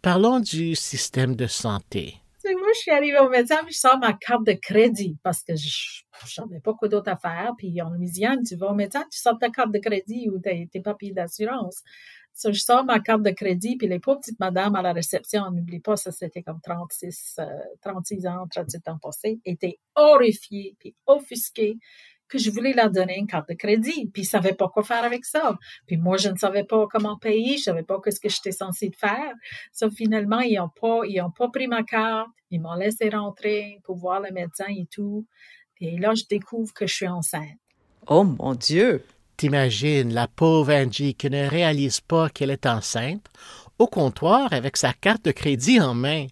Parlons 0.00 0.40
du 0.40 0.74
système 0.74 1.36
de 1.36 1.46
santé. 1.46 2.16
Moi, 2.44 2.70
je 2.74 2.80
suis 2.80 2.90
arrivée 2.90 3.20
au 3.20 3.28
médecin, 3.28 3.58
puis 3.64 3.72
je 3.72 3.78
sors 3.78 3.98
ma 3.98 4.14
carte 4.14 4.44
de 4.44 4.52
crédit 4.52 5.16
parce 5.22 5.44
que 5.44 5.54
je 5.54 6.02
ne 6.24 6.28
savais 6.28 6.60
pas 6.60 6.74
quoi 6.74 6.88
d'autre 6.88 7.10
à 7.10 7.16
faire. 7.16 7.52
Puis 7.56 7.80
en 7.80 7.90
Louisiane, 7.90 8.42
tu 8.42 8.56
vas 8.56 8.68
au 8.70 8.74
médecin, 8.74 9.04
tu 9.12 9.18
sors 9.20 9.38
ta 9.38 9.48
carte 9.48 9.70
de 9.70 9.78
crédit 9.78 10.28
ou 10.28 10.40
tes 10.40 10.80
papiers 10.80 11.12
d'assurance. 11.12 11.82
So, 12.34 12.52
je 12.52 12.60
sors 12.60 12.84
ma 12.84 13.00
carte 13.00 13.22
de 13.22 13.30
crédit, 13.30 13.76
puis 13.76 13.86
les 13.88 13.98
pauvres 13.98 14.20
petites 14.20 14.40
madames 14.40 14.74
à 14.74 14.82
la 14.82 14.92
réception, 14.92 15.50
n'oublie 15.50 15.80
pas, 15.80 15.96
ça 15.96 16.10
c'était 16.10 16.42
comme 16.42 16.60
36, 16.62 17.40
36 17.82 18.26
euh, 18.26 18.28
ans, 18.30 18.46
37 18.50 18.88
ans 18.88 18.98
passés, 19.00 19.40
étaient 19.44 19.78
horrifiées, 19.94 20.74
puis 20.78 20.94
offusquées 21.06 21.78
que 22.32 22.38
je 22.38 22.50
voulais 22.50 22.72
leur 22.72 22.90
donner 22.90 23.18
une 23.18 23.26
carte 23.26 23.50
de 23.50 23.54
crédit. 23.54 24.08
Puis 24.12 24.22
ils 24.22 24.26
savaient 24.26 24.54
pas 24.54 24.68
quoi 24.68 24.82
faire 24.82 25.04
avec 25.04 25.26
ça. 25.26 25.58
Puis 25.86 25.98
moi, 25.98 26.16
je 26.16 26.30
ne 26.30 26.36
savais 26.36 26.64
pas 26.64 26.86
comment 26.90 27.18
payer. 27.18 27.58
Je 27.58 27.64
savais 27.64 27.82
pas 27.82 28.00
ce 28.06 28.18
que 28.18 28.30
j'étais 28.30 28.52
censée 28.52 28.90
faire. 28.98 29.34
Sauf 29.70 29.92
finalement, 29.92 30.40
ils 30.40 30.58
ont 30.58 30.70
pas, 30.80 31.02
pas 31.36 31.48
pris 31.50 31.66
ma 31.66 31.82
carte. 31.82 32.30
Ils 32.50 32.60
m'ont 32.60 32.74
laissé 32.74 33.10
rentrer 33.10 33.80
pour 33.84 33.96
voir 33.96 34.20
le 34.20 34.30
médecin 34.32 34.68
et 34.68 34.86
tout. 34.90 35.26
Et 35.80 35.98
là, 35.98 36.14
je 36.14 36.24
découvre 36.28 36.72
que 36.72 36.86
je 36.86 36.94
suis 36.94 37.08
enceinte. 37.08 37.58
Oh 38.06 38.24
mon 38.24 38.54
Dieu! 38.54 39.04
T'imagines 39.42 40.14
la 40.14 40.28
pauvre 40.28 40.72
Angie 40.72 41.14
qui 41.14 41.28
ne 41.28 41.48
réalise 41.48 42.00
pas 42.00 42.28
qu'elle 42.28 42.52
est 42.52 42.64
enceinte, 42.64 43.26
au 43.76 43.88
comptoir 43.88 44.52
avec 44.52 44.76
sa 44.76 44.92
carte 44.92 45.24
de 45.24 45.32
crédit 45.32 45.80
en 45.80 45.94
main. 45.94 46.28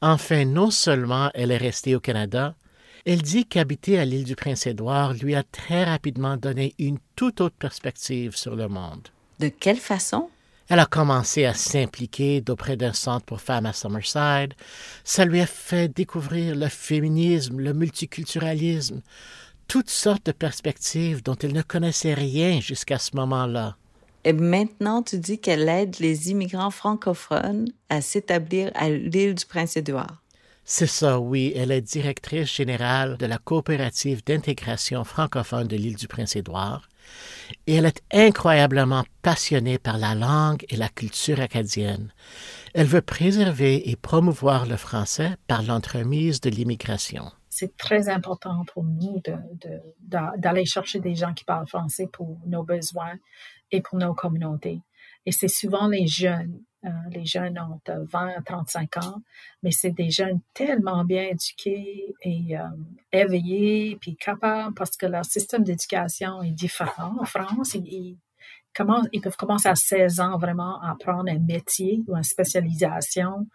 Enfin, 0.00 0.46
non 0.46 0.70
seulement 0.70 1.28
elle 1.34 1.50
est 1.50 1.58
restée 1.58 1.94
au 1.94 2.00
Canada, 2.00 2.54
elle 3.04 3.20
dit 3.20 3.44
qu'habiter 3.44 3.98
à 3.98 4.06
l'île 4.06 4.24
du 4.24 4.36
Prince-Édouard 4.36 5.12
lui 5.12 5.34
a 5.34 5.42
très 5.42 5.84
rapidement 5.84 6.38
donné 6.38 6.72
une 6.78 6.96
toute 7.14 7.42
autre 7.42 7.56
perspective 7.58 8.34
sur 8.34 8.56
le 8.56 8.68
monde. 8.68 9.06
De 9.38 9.48
quelle 9.48 9.76
façon? 9.76 10.30
Elle 10.70 10.78
a 10.78 10.86
commencé 10.86 11.44
à 11.44 11.52
s'impliquer 11.52 12.40
d'auprès 12.40 12.78
d'un 12.78 12.94
centre 12.94 13.26
pour 13.26 13.42
femmes 13.42 13.66
à 13.66 13.74
Summerside. 13.74 14.54
Ça 15.04 15.26
lui 15.26 15.42
a 15.42 15.46
fait 15.46 15.88
découvrir 15.94 16.56
le 16.56 16.68
féminisme, 16.68 17.60
le 17.60 17.74
multiculturalisme, 17.74 19.02
toutes 19.68 19.90
sortes 19.90 20.26
de 20.26 20.32
perspectives 20.32 21.22
dont 21.22 21.36
elle 21.42 21.52
ne 21.52 21.62
connaissait 21.62 22.14
rien 22.14 22.60
jusqu'à 22.60 22.98
ce 22.98 23.16
moment-là. 23.16 23.76
Et 24.24 24.32
maintenant, 24.32 25.02
tu 25.02 25.18
dis 25.18 25.38
qu'elle 25.38 25.68
aide 25.68 25.98
les 26.00 26.30
immigrants 26.30 26.70
francophones 26.70 27.68
à 27.90 28.00
s'établir 28.00 28.70
à 28.74 28.88
l'île 28.88 29.34
du 29.34 29.44
Prince-Édouard. 29.44 30.22
C'est 30.64 30.86
ça, 30.86 31.20
oui. 31.20 31.52
Elle 31.54 31.70
est 31.70 31.82
directrice 31.82 32.54
générale 32.54 33.18
de 33.18 33.26
la 33.26 33.36
coopérative 33.36 34.24
d'intégration 34.24 35.04
francophone 35.04 35.68
de 35.68 35.76
l'île 35.76 35.96
du 35.96 36.08
Prince-Édouard. 36.08 36.88
Et 37.66 37.74
elle 37.74 37.84
est 37.84 38.02
incroyablement 38.12 39.04
passionnée 39.20 39.78
par 39.78 39.98
la 39.98 40.14
langue 40.14 40.64
et 40.70 40.76
la 40.76 40.88
culture 40.88 41.40
acadienne. 41.40 42.12
Elle 42.72 42.86
veut 42.86 43.02
préserver 43.02 43.90
et 43.90 43.96
promouvoir 43.96 44.64
le 44.64 44.78
français 44.78 45.36
par 45.46 45.62
l'entremise 45.62 46.40
de 46.40 46.48
l'immigration. 46.48 47.30
C'est 47.54 47.76
très 47.76 48.08
important 48.08 48.64
pour 48.72 48.82
nous 48.82 49.22
d'aller 50.00 50.64
chercher 50.64 50.98
des 50.98 51.14
gens 51.14 51.32
qui 51.32 51.44
parlent 51.44 51.68
français 51.68 52.08
pour 52.12 52.40
nos 52.46 52.64
besoins 52.64 53.14
et 53.70 53.80
pour 53.80 53.96
nos 53.96 54.12
communautés. 54.12 54.80
Et 55.24 55.30
c'est 55.30 55.48
souvent 55.48 55.86
les 55.86 56.08
jeunes 56.08 56.60
euh, 56.84 56.90
les 57.12 57.24
jeunes 57.24 57.58
ont 57.58 57.80
20 57.86 58.28
à 58.36 58.42
35 58.42 58.96
ans, 58.98 59.22
mais 59.62 59.70
c'est 59.70 59.92
des 59.92 60.10
jeunes 60.10 60.40
tellement 60.52 61.02
bien 61.04 61.22
éduqués 61.22 62.14
et 62.20 62.58
euh, 62.58 62.62
éveillés, 63.10 63.96
puis 64.00 64.16
capables, 64.16 64.74
parce 64.74 64.94
que 64.96 65.06
leur 65.06 65.24
système 65.24 65.64
d'éducation 65.64 66.42
est 66.42 66.50
différent 66.50 67.16
en 67.18 67.24
France. 67.24 67.74
Ils, 67.74 68.18
ils 69.12 69.20
peuvent 69.22 69.36
commencer 69.36 69.68
à 69.68 69.76
16 69.76 70.20
ans 70.20 70.36
vraiment 70.36 70.82
à 70.82 70.90
apprendre 70.90 71.30
un 71.30 71.38
métier 71.38 72.02
ou 72.06 72.16
une 72.16 72.22
spécialisation 72.22 73.46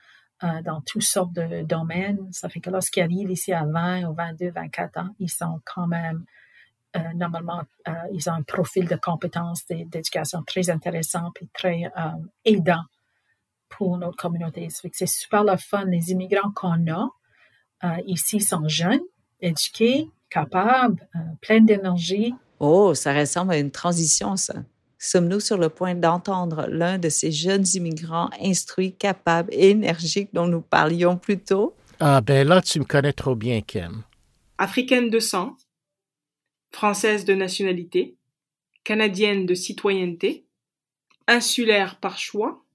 euh, 0.43 0.61
dans 0.63 0.81
toutes 0.81 1.03
sortes 1.03 1.33
de 1.33 1.63
domaines. 1.63 2.27
Ça 2.31 2.49
fait 2.49 2.59
que 2.59 2.69
lorsqu'ils 2.69 3.03
arrivent 3.03 3.31
ici 3.31 3.53
à 3.53 3.65
20 3.65 4.05
ou 4.05 4.13
22, 4.13 4.51
24 4.51 4.97
ans, 4.99 5.09
ils 5.19 5.29
sont 5.29 5.59
quand 5.65 5.87
même 5.87 6.25
normalement, 7.13 7.61
ils 8.11 8.31
ont 8.31 8.33
un 8.33 8.41
profil 8.41 8.87
de 8.87 8.95
compétences 8.95 9.63
d'éducation 9.67 10.41
très 10.41 10.71
intéressant 10.71 11.29
et 11.39 11.47
très 11.53 11.83
aidant 12.45 12.81
pour 13.69 13.97
notre 13.99 14.17
communauté. 14.17 14.67
C'est 14.69 15.05
super 15.05 15.43
le 15.43 15.55
fun. 15.55 15.85
Les 15.85 16.11
immigrants 16.11 16.51
qu'on 16.55 16.91
a 16.91 17.09
euh, 17.83 17.95
ici 18.05 18.41
sont 18.41 18.67
jeunes, 18.67 18.99
éduqués, 19.39 20.09
capables, 20.29 21.07
euh, 21.15 21.19
pleins 21.41 21.61
d'énergie. 21.61 22.35
Oh, 22.59 22.93
ça 22.93 23.13
ressemble 23.13 23.53
à 23.53 23.57
une 23.57 23.71
transition, 23.71 24.35
ça. 24.35 24.55
Sommes-nous 25.01 25.39
sur 25.39 25.57
le 25.57 25.69
point 25.69 25.95
d'entendre 25.95 26.67
l'un 26.67 26.97
de 26.97 27.07
ces 27.07 27.31
jeunes 27.31 27.65
immigrants 27.73 28.29
instruits, 28.41 28.93
capables 28.93 29.53
et 29.53 29.69
énergiques 29.69 30.33
dont 30.33 30.45
nous 30.45 30.59
parlions 30.59 31.17
plus 31.17 31.39
tôt? 31.39 31.73
Ah, 32.01 32.19
ben 32.19 32.45
là, 32.45 32.61
tu 32.61 32.79
me 32.79 32.85
connais 32.85 33.13
trop 33.13 33.33
bien, 33.33 33.61
Kim. 33.61 34.03
Africaine 34.57 35.09
de 35.09 35.19
sang, 35.19 35.55
française 36.71 37.23
de 37.23 37.33
nationalité, 37.33 38.17
canadienne 38.83 39.45
de 39.45 39.53
citoyenneté, 39.53 40.45
insulaire 41.27 41.97
par 42.01 42.17
choix, 42.17 42.65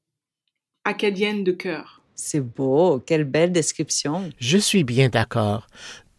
acadienne 0.85 1.45
de 1.45 1.53
cœur. 1.53 2.03
C'est 2.15 2.41
beau, 2.41 3.01
quelle 3.01 3.25
belle 3.25 3.53
description. 3.53 4.31
Je 4.39 4.57
suis 4.57 4.85
bien 4.85 5.11
d'accord. 5.11 5.67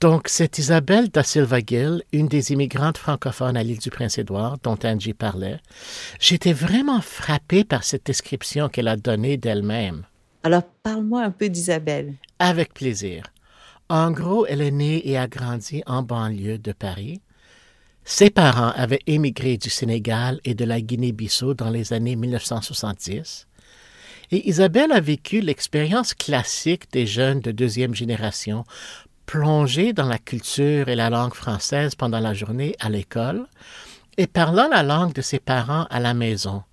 Donc, 0.02 0.28
c'est 0.28 0.58
Isabelle 0.60 1.10
da 1.10 1.24
Silva 1.24 1.60
Gill, 1.66 2.04
une 2.12 2.28
des 2.28 2.52
immigrantes 2.52 2.98
francophones 2.98 3.56
à 3.56 3.64
l'île 3.64 3.80
du 3.80 3.90
Prince-Édouard, 3.90 4.58
dont 4.62 4.78
Angie 4.84 5.14
parlait. 5.14 5.60
J'étais 6.20 6.52
vraiment 6.52 7.02
frappé 7.02 7.64
par 7.64 7.84
cette 7.84 8.06
description 8.06 8.68
qu'elle 8.68 8.90
a 8.90 8.98
donnée 8.98 9.38
d'elle-même. 9.38 10.06
Alors, 10.44 10.64
parle-moi 10.84 11.24
un 11.24 11.32
peu 11.32 11.48
d'Isabelle. 11.48 12.14
Avec 12.40 12.74
plaisir. 12.74 13.24
En 13.88 14.12
gros, 14.12 14.46
elle 14.46 14.62
est 14.62 14.72
née 14.72 15.08
et 15.08 15.18
a 15.18 15.28
grandi 15.28 15.82
en 15.86 16.04
banlieue 16.04 16.58
de 16.58 16.74
Paris. 16.74 17.22
Ses 18.04 18.30
parents 18.30 18.72
avaient 18.75 19.02
émigré 19.08 19.58
du 19.58 19.70
Sénégal 19.70 20.40
et 20.44 20.56
de 20.56 20.66
la 20.66 20.82
Guinée-Bissau 20.82 21.54
dans 21.54 21.70
les 21.70 21.94
années 21.94 22.16
1970. 22.16 23.48
Et 24.32 24.50
Isabelle 24.50 24.92
a 24.92 25.00
vécu 25.00 25.40
l'expérience 25.40 26.14
classique 26.14 26.92
des 26.92 27.08
jeunes 27.08 27.40
de 27.40 27.52
deuxième 27.52 27.96
génération, 27.96 28.66
plongés 29.25 29.94
dans 29.94 30.08
la 30.08 30.17
culture 30.17 30.89
et 30.89 30.96
la 30.96 31.10
langue 31.10 31.34
française 31.34 31.96
pendant 31.96 32.20
la 32.20 32.34
journée 32.34 32.75
à 32.79 32.89
l'école 32.89 33.48
et 34.17 34.27
parlant 34.27 34.67
la 34.70 34.84
langue 34.84 35.13
de 35.13 35.22
ses 35.22 35.39
parents 35.39 35.86
à 35.89 36.00
la 36.00 36.13
maison. 36.13 36.63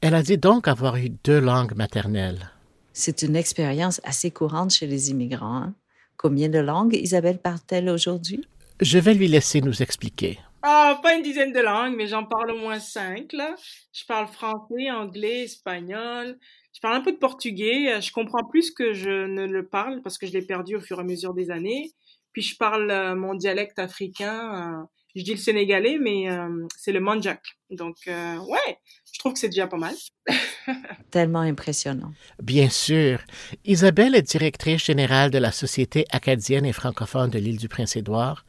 Elle 0.00 0.14
a 0.14 0.22
dit 0.22 0.38
donc 0.38 0.68
avoir 0.68 0.96
eu 0.96 1.10
deux 1.24 1.40
langues 1.40 1.74
maternelles. 1.74 2.50
C'est 2.92 3.22
une 3.22 3.36
expérience 3.36 4.00
assez 4.04 4.30
courante 4.30 4.72
chez 4.72 4.86
les 4.86 5.10
immigrants. 5.10 5.56
Hein. 5.56 5.74
Combien 6.16 6.48
de 6.48 6.58
langues 6.58 6.94
Isabelle 6.94 7.38
parle-t-elle 7.38 7.88
aujourd'hui? 7.88 8.44
Je 8.80 8.98
vais 8.98 9.14
lui 9.14 9.28
laisser 9.28 9.60
nous 9.60 9.82
expliquer. 9.82 10.38
Ah, 10.62 10.98
pas 11.02 11.14
une 11.14 11.22
dizaine 11.22 11.52
de 11.52 11.60
langues, 11.60 11.94
mais 11.96 12.08
j'en 12.08 12.24
parle 12.24 12.50
au 12.50 12.58
moins 12.58 12.80
cinq, 12.80 13.32
là. 13.32 13.54
Je 13.92 14.04
parle 14.04 14.26
français, 14.26 14.90
anglais, 14.90 15.44
espagnol, 15.44 16.36
je 16.78 16.80
parle 16.80 16.94
un 16.94 17.00
peu 17.00 17.10
de 17.10 17.16
portugais. 17.16 17.92
Euh, 17.92 18.00
je 18.00 18.12
comprends 18.12 18.44
plus 18.44 18.70
que 18.70 18.92
je 18.92 19.26
ne 19.26 19.46
le 19.46 19.66
parle 19.66 20.00
parce 20.00 20.16
que 20.16 20.28
je 20.28 20.32
l'ai 20.32 20.42
perdu 20.42 20.76
au 20.76 20.80
fur 20.80 20.98
et 20.98 21.00
à 21.00 21.04
mesure 21.04 21.34
des 21.34 21.50
années. 21.50 21.90
Puis 22.32 22.42
je 22.42 22.56
parle 22.56 22.88
euh, 22.92 23.16
mon 23.16 23.34
dialecte 23.34 23.80
africain. 23.80 24.78
Euh, 24.78 24.84
je 25.16 25.24
dis 25.24 25.32
le 25.32 25.38
sénégalais, 25.38 25.98
mais 25.98 26.28
c'est 26.76 26.92
le 26.92 27.00
manjak. 27.00 27.42
Donc, 27.70 27.96
ouais, 28.06 28.78
je 29.12 29.18
trouve 29.18 29.32
que 29.32 29.38
c'est 29.40 29.48
déjà 29.48 29.66
pas 29.66 29.78
mal. 29.78 29.94
Tellement 31.10 31.40
impressionnant. 31.40 32.12
Bien 32.40 32.68
sûr. 32.68 33.18
Isabelle 33.64 34.14
est 34.14 34.22
directrice 34.22 34.84
générale 34.84 35.32
de 35.32 35.38
la 35.38 35.50
Société 35.50 36.04
acadienne 36.12 36.66
et 36.66 36.72
francophone 36.72 37.30
de 37.30 37.38
l'île 37.40 37.56
du 37.56 37.68
Prince-Édouard. 37.68 38.44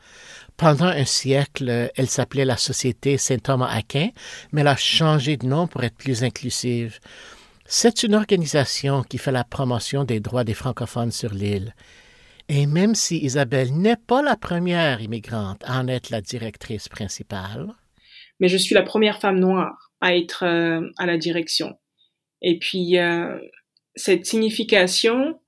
Pendant 0.58 0.88
un 0.88 1.06
siècle, 1.06 1.90
elle 1.96 2.10
s'appelait 2.10 2.46
la 2.46 2.58
Société 2.58 3.18
Saint-Thomas-Aquin, 3.18 4.10
mais 4.52 4.62
elle 4.62 4.68
a 4.68 4.76
changé 4.76 5.38
de 5.38 5.48
nom 5.48 5.66
pour 5.66 5.84
être 5.84 5.96
plus 5.96 6.24
inclusive. 6.24 7.00
C'est 7.72 8.02
une 8.02 8.16
organisation 8.16 9.04
qui 9.04 9.20
fait 9.20 9.32
la 9.32 9.44
promotion 9.44 10.04
des 10.04 10.20
droits 10.20 10.44
des 10.44 10.56
francophones 10.56 11.12
sur 11.12 11.36
l'île. 11.36 11.76
Et 12.50 12.66
même 12.66 12.96
si 12.96 13.20
Isabelle 13.20 13.72
n'est 13.78 13.96
pas 13.96 14.24
la 14.24 14.36
première 14.36 15.02
immigrante 15.02 15.62
à 15.66 15.80
en 15.80 15.88
être 15.88 16.10
la 16.10 16.20
directrice 16.20 16.90
principale, 16.90 17.68
mais 18.40 18.48
je 18.48 18.58
suis 18.58 18.74
la 18.74 18.82
première 18.82 19.20
femme 19.20 19.40
noire 19.40 19.92
à 20.02 20.16
être 20.16 20.46
euh, 20.46 20.90
à 20.98 21.06
la 21.06 21.20
direction. 21.20 21.78
Et 22.42 22.58
puis 22.58 22.98
euh, 22.98 23.38
cette 23.96 24.26
signification, 24.26 25.40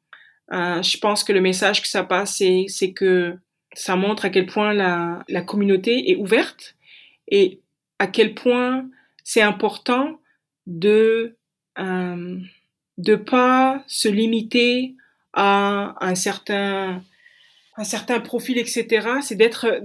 euh, 0.54 0.84
je 0.84 1.00
pense 1.00 1.24
que 1.24 1.34
le 1.34 1.42
message 1.42 1.82
que 1.82 1.88
ça 1.88 2.04
passe, 2.04 2.36
c'est 2.68 2.94
que 2.94 3.36
ça 3.74 3.96
montre 3.96 4.26
à 4.26 4.30
quel 4.30 4.46
point 4.46 4.76
la, 4.76 5.24
la 5.28 5.42
communauté 5.42 6.12
est 6.12 6.18
ouverte 6.18 6.76
et 7.28 7.62
à 7.98 8.06
quel 8.06 8.36
point 8.36 8.88
c'est 9.24 9.42
important 9.42 10.20
de 10.68 11.36
euh, 11.82 12.38
de 12.98 13.16
pas 13.16 13.84
se 13.88 14.08
limiter 14.08 14.96
à 15.34 15.96
un 16.06 16.16
certain 16.16 17.02
un 17.78 17.84
certain 17.84 18.20
profil, 18.20 18.58
etc. 18.58 19.08
C'est 19.22 19.36
d'être 19.36 19.82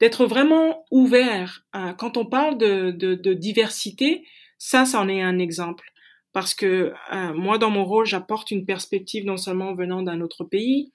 d'être 0.00 0.26
vraiment 0.26 0.84
ouvert. 0.90 1.64
Euh, 1.74 1.92
quand 1.94 2.16
on 2.16 2.26
parle 2.26 2.58
de, 2.58 3.32
diversité, 3.34 4.24
ça, 4.58 4.84
c'en 4.84 5.08
est 5.08 5.22
un 5.22 5.38
exemple. 5.38 5.92
Parce 6.32 6.54
que 6.54 6.92
euh, 7.12 7.34
moi, 7.34 7.58
dans 7.58 7.70
mon 7.70 7.84
rôle, 7.84 8.06
j'apporte 8.06 8.50
une 8.50 8.64
perspective 8.64 9.24
non 9.24 9.36
seulement 9.36 9.74
venant 9.74 10.02
d'un 10.02 10.20
autre 10.20 10.44
pays, 10.44 10.92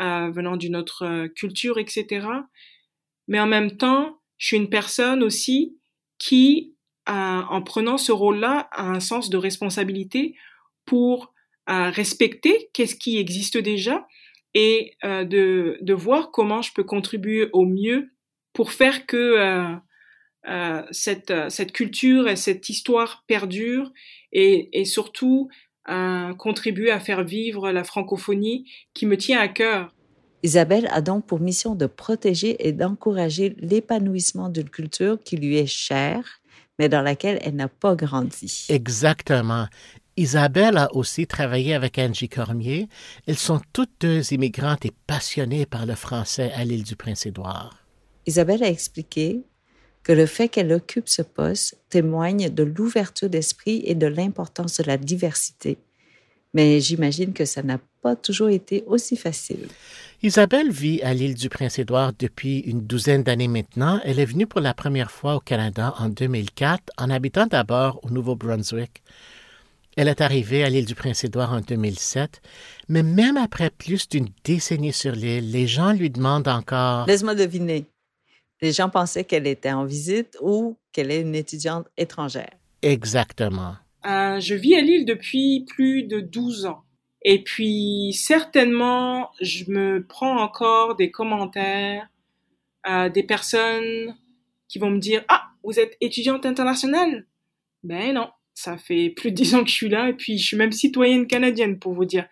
euh, 0.00 0.30
venant 0.30 0.56
d'une 0.56 0.76
autre 0.76 1.28
culture, 1.28 1.78
etc. 1.78 2.26
Mais 3.28 3.40
en 3.40 3.46
même 3.46 3.76
temps, 3.78 4.18
je 4.36 4.48
suis 4.48 4.56
une 4.56 4.68
personne 4.68 5.22
aussi 5.22 5.78
qui 6.18 6.73
en 7.06 7.62
prenant 7.62 7.98
ce 7.98 8.12
rôle-là, 8.12 8.68
a 8.72 8.82
un 8.82 9.00
sens 9.00 9.30
de 9.30 9.36
responsabilité 9.36 10.34
pour 10.86 11.32
respecter 11.66 12.70
qu'est-ce 12.72 12.94
qui 12.94 13.18
existe 13.18 13.58
déjà 13.58 14.06
et 14.54 14.94
euh, 15.04 15.24
de, 15.24 15.92
voir 15.92 16.30
comment 16.30 16.62
je 16.62 16.72
peux 16.72 16.84
contribuer 16.84 17.48
au 17.52 17.64
mieux 17.64 18.10
pour 18.52 18.70
faire 18.70 19.06
que 19.06 19.76
cette, 20.90 21.32
cette 21.48 21.72
culture 21.72 22.28
et 22.28 22.36
cette 22.36 22.68
histoire 22.68 23.24
perdurent 23.26 23.90
et, 24.32 24.68
et 24.78 24.84
surtout 24.84 25.48
contribuer 26.38 26.90
à 26.90 27.00
faire 27.00 27.24
vivre 27.24 27.70
la 27.70 27.84
francophonie 27.84 28.70
qui 28.94 29.06
me 29.06 29.16
tient 29.16 29.40
à 29.40 29.48
cœur. 29.48 29.92
Isabelle 30.42 30.88
a 30.90 31.00
donc 31.00 31.26
pour 31.26 31.40
mission 31.40 31.74
de 31.74 31.86
protéger 31.86 32.66
et 32.66 32.72
d'encourager 32.72 33.56
l'épanouissement 33.58 34.50
d'une 34.50 34.68
culture 34.68 35.18
qui 35.24 35.36
lui 35.36 35.56
est 35.56 35.66
chère, 35.66 36.42
mais 36.78 36.88
dans 36.88 37.02
laquelle 37.02 37.38
elle 37.42 37.56
n'a 37.56 37.68
pas 37.68 37.94
grandi. 37.94 38.66
Exactement. 38.68 39.66
Isabelle 40.16 40.76
a 40.76 40.94
aussi 40.94 41.26
travaillé 41.26 41.74
avec 41.74 41.98
Angie 41.98 42.28
Cormier. 42.28 42.88
Elles 43.26 43.38
sont 43.38 43.60
toutes 43.72 43.90
deux 44.00 44.32
immigrantes 44.32 44.84
et 44.84 44.92
passionnées 45.06 45.66
par 45.66 45.86
le 45.86 45.94
français 45.94 46.52
à 46.54 46.64
l'île 46.64 46.84
du 46.84 46.94
Prince-Édouard. 46.94 47.78
Isabelle 48.26 48.62
a 48.62 48.68
expliqué 48.68 49.42
que 50.04 50.12
le 50.12 50.26
fait 50.26 50.48
qu'elle 50.48 50.72
occupe 50.72 51.08
ce 51.08 51.22
poste 51.22 51.78
témoigne 51.88 52.50
de 52.50 52.62
l'ouverture 52.62 53.28
d'esprit 53.28 53.82
et 53.86 53.94
de 53.94 54.06
l'importance 54.06 54.76
de 54.76 54.84
la 54.84 54.98
diversité. 54.98 55.78
Mais 56.54 56.80
j'imagine 56.80 57.32
que 57.32 57.44
ça 57.44 57.62
n'a 57.62 57.78
pas 58.00 58.16
toujours 58.16 58.48
été 58.48 58.84
aussi 58.86 59.16
facile. 59.16 59.68
Isabelle 60.22 60.70
vit 60.70 61.02
à 61.02 61.12
l'île 61.12 61.34
du 61.34 61.48
Prince-Édouard 61.48 62.12
depuis 62.18 62.60
une 62.60 62.86
douzaine 62.86 63.22
d'années 63.22 63.48
maintenant. 63.48 64.00
Elle 64.04 64.20
est 64.20 64.24
venue 64.24 64.46
pour 64.46 64.60
la 64.60 64.72
première 64.72 65.10
fois 65.10 65.34
au 65.34 65.40
Canada 65.40 65.94
en 65.98 66.08
2004 66.08 66.82
en 66.96 67.10
habitant 67.10 67.46
d'abord 67.46 68.00
au 68.04 68.10
Nouveau-Brunswick. 68.10 69.02
Elle 69.96 70.08
est 70.08 70.20
arrivée 70.20 70.64
à 70.64 70.70
l'île 70.70 70.86
du 70.86 70.94
Prince-Édouard 70.94 71.52
en 71.52 71.60
2007, 71.60 72.40
mais 72.88 73.02
même 73.02 73.36
après 73.36 73.70
plus 73.70 74.08
d'une 74.08 74.28
décennie 74.44 74.92
sur 74.92 75.12
l'île, 75.12 75.50
les 75.50 75.66
gens 75.66 75.92
lui 75.92 76.10
demandent 76.10 76.48
encore... 76.48 77.06
Laisse-moi 77.06 77.34
deviner. 77.34 77.84
Les 78.60 78.72
gens 78.72 78.88
pensaient 78.88 79.24
qu'elle 79.24 79.46
était 79.46 79.72
en 79.72 79.84
visite 79.84 80.36
ou 80.40 80.76
qu'elle 80.92 81.10
est 81.10 81.20
une 81.20 81.34
étudiante 81.34 81.86
étrangère. 81.96 82.50
Exactement. 82.82 83.76
Euh, 84.06 84.38
je 84.40 84.54
vis 84.54 84.74
à 84.74 84.80
Lille 84.80 85.06
depuis 85.06 85.64
plus 85.66 86.02
de 86.04 86.20
12 86.20 86.66
ans. 86.66 86.84
Et 87.22 87.42
puis, 87.42 88.12
certainement, 88.12 89.30
je 89.40 89.70
me 89.70 90.04
prends 90.06 90.38
encore 90.40 90.94
des 90.94 91.10
commentaires 91.10 92.08
euh, 92.86 93.08
des 93.08 93.22
personnes 93.22 94.14
qui 94.68 94.78
vont 94.78 94.90
me 94.90 94.98
dire 94.98 95.24
Ah, 95.28 95.44
vous 95.62 95.80
êtes 95.80 95.96
étudiante 96.02 96.44
internationale 96.44 97.26
Ben 97.82 98.12
non, 98.12 98.28
ça 98.54 98.76
fait 98.76 99.08
plus 99.10 99.30
de 99.30 99.36
10 99.36 99.54
ans 99.54 99.64
que 99.64 99.70
je 99.70 99.74
suis 99.74 99.88
là 99.88 100.10
et 100.10 100.12
puis 100.12 100.36
je 100.36 100.46
suis 100.46 100.56
même 100.56 100.72
citoyenne 100.72 101.26
canadienne 101.26 101.78
pour 101.78 101.94
vous 101.94 102.04
dire. 102.04 102.28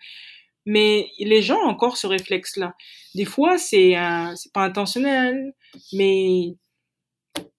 Mais 0.65 1.09
les 1.19 1.41
gens 1.41 1.57
ont 1.57 1.69
encore 1.69 1.97
ce 1.97 2.07
réflexe-là. 2.07 2.75
Des 3.15 3.25
fois, 3.25 3.57
c'est 3.57 3.97
euh, 3.97 4.35
c'est 4.35 4.53
pas 4.53 4.63
intentionnel, 4.63 5.53
mais 5.91 6.55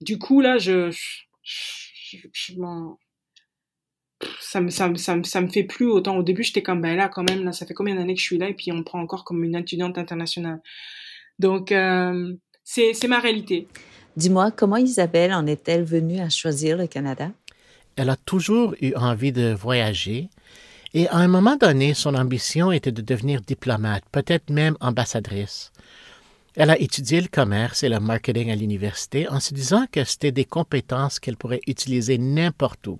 du 0.01 0.17
coup 0.17 0.39
là, 0.41 0.57
je, 0.57 0.89
je, 0.91 2.17
je, 2.31 2.53
ça 4.39 4.61
me, 4.61 4.69
ça, 4.69 4.87
me, 4.87 4.95
ça, 4.95 5.15
me, 5.15 5.23
ça 5.23 5.41
me 5.41 5.47
fait 5.47 5.63
plus 5.63 5.87
autant. 5.87 6.17
Au 6.17 6.23
début, 6.23 6.43
j'étais 6.43 6.63
comme, 6.63 6.81
ben 6.81 6.95
là, 6.95 7.09
quand 7.09 7.23
même, 7.23 7.43
là, 7.43 7.51
ça 7.51 7.65
fait 7.65 7.73
combien 7.73 7.95
d'années 7.95 8.13
que 8.13 8.19
je 8.19 8.25
suis 8.25 8.37
là? 8.37 8.49
Et 8.49 8.53
puis 8.53 8.71
on 8.71 8.75
me 8.75 8.83
prend 8.83 8.99
encore 8.99 9.23
comme 9.23 9.43
une 9.43 9.55
étudiante 9.55 9.97
internationale. 9.97 10.61
Donc, 11.39 11.71
euh, 11.71 12.33
c'est 12.63 13.07
ma 13.07 13.19
réalité. 13.19 13.67
Dis-moi, 14.15 14.51
comment 14.51 14.77
Isabelle 14.77 15.33
en 15.33 15.45
est-elle 15.45 15.83
venue 15.83 16.19
à 16.19 16.29
choisir 16.29 16.77
le 16.77 16.87
Canada? 16.87 17.31
Elle 17.97 18.09
a 18.09 18.15
toujours 18.15 18.75
eu 18.81 18.93
envie 18.95 19.31
de 19.31 19.53
voyager 19.53 20.29
et 20.95 21.09
à 21.09 21.17
un 21.17 21.27
moment 21.27 21.57
donné, 21.57 21.93
son 21.93 22.15
ambition 22.15 22.71
était 22.71 22.93
de 22.93 23.01
devenir 23.01 23.41
diplomate, 23.41 24.05
peut-être 24.13 24.49
même 24.49 24.77
ambassadrice. 24.79 25.73
Elle 26.55 26.69
a 26.69 26.79
étudié 26.79 27.19
le 27.19 27.27
commerce 27.27 27.83
et 27.83 27.89
le 27.89 27.99
marketing 27.99 28.49
à 28.49 28.55
l'université 28.55 29.27
en 29.27 29.41
se 29.41 29.53
disant 29.53 29.87
que 29.91 30.05
c'était 30.05 30.31
des 30.31 30.45
compétences 30.45 31.19
qu'elle 31.19 31.35
pourrait 31.35 31.59
utiliser 31.67 32.17
n'importe 32.17 32.87
où. 32.87 32.97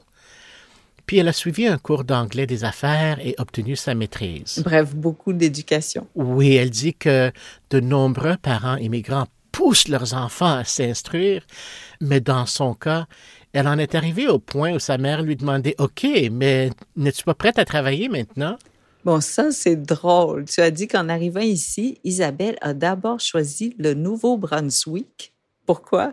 Puis 1.06 1.18
elle 1.18 1.28
a 1.28 1.34
suivi 1.34 1.68
un 1.68 1.78
cours 1.78 2.04
d'anglais 2.04 2.48
des 2.48 2.63
affaires 2.63 3.20
et 3.20 3.36
obtenu 3.38 3.76
sa 3.76 3.94
maîtrise. 3.94 4.62
Bref, 4.63 4.96
beaucoup 4.96 5.34
d'éducation. 5.34 6.08
Oui, 6.15 6.56
elle 6.56 6.72
dit 6.72 6.94
que 6.94 7.32
de 7.70 7.80
nombreux 7.80 8.38
parents 8.38 8.78
immigrants 8.78 9.28
poussent 9.52 9.88
leurs 9.88 10.13
enfants 10.13 10.58
à 10.58 10.63
s'instruire, 10.63 11.46
mais 12.02 12.20
dans 12.20 12.46
son 12.46 12.74
cas, 12.74 13.06
elle 13.54 13.68
en 13.68 13.78
est 13.78 13.96
arrivée 13.96 14.28
au 14.28 14.38
point 14.38 14.74
où 14.74 14.80
sa 14.80 14.98
mère 14.98 15.22
lui 15.22 15.38
demandait 15.38 15.76
OK, 15.78 16.06
mais 16.32 16.72
n'es-tu 16.98 17.24
pas 17.24 17.36
prête 17.36 17.58
à 17.58 17.63
travailler 17.63 18.10
maintenant? 18.10 18.58
Bon, 19.06 19.22
ça, 19.22 19.52
c'est 19.52 19.76
drôle. 19.76 20.46
Tu 20.46 20.62
as 20.62 20.72
dit 20.72 20.88
qu'en 20.88 21.08
arrivant 21.08 21.39
ici, 21.39 22.00
Isabelle 22.04 22.58
a 22.60 22.74
d'abord 22.74 23.20
choisi 23.20 23.76
le 23.78 23.94
Nouveau-Brunswick. 23.94 25.32
Pourquoi? 25.65 26.12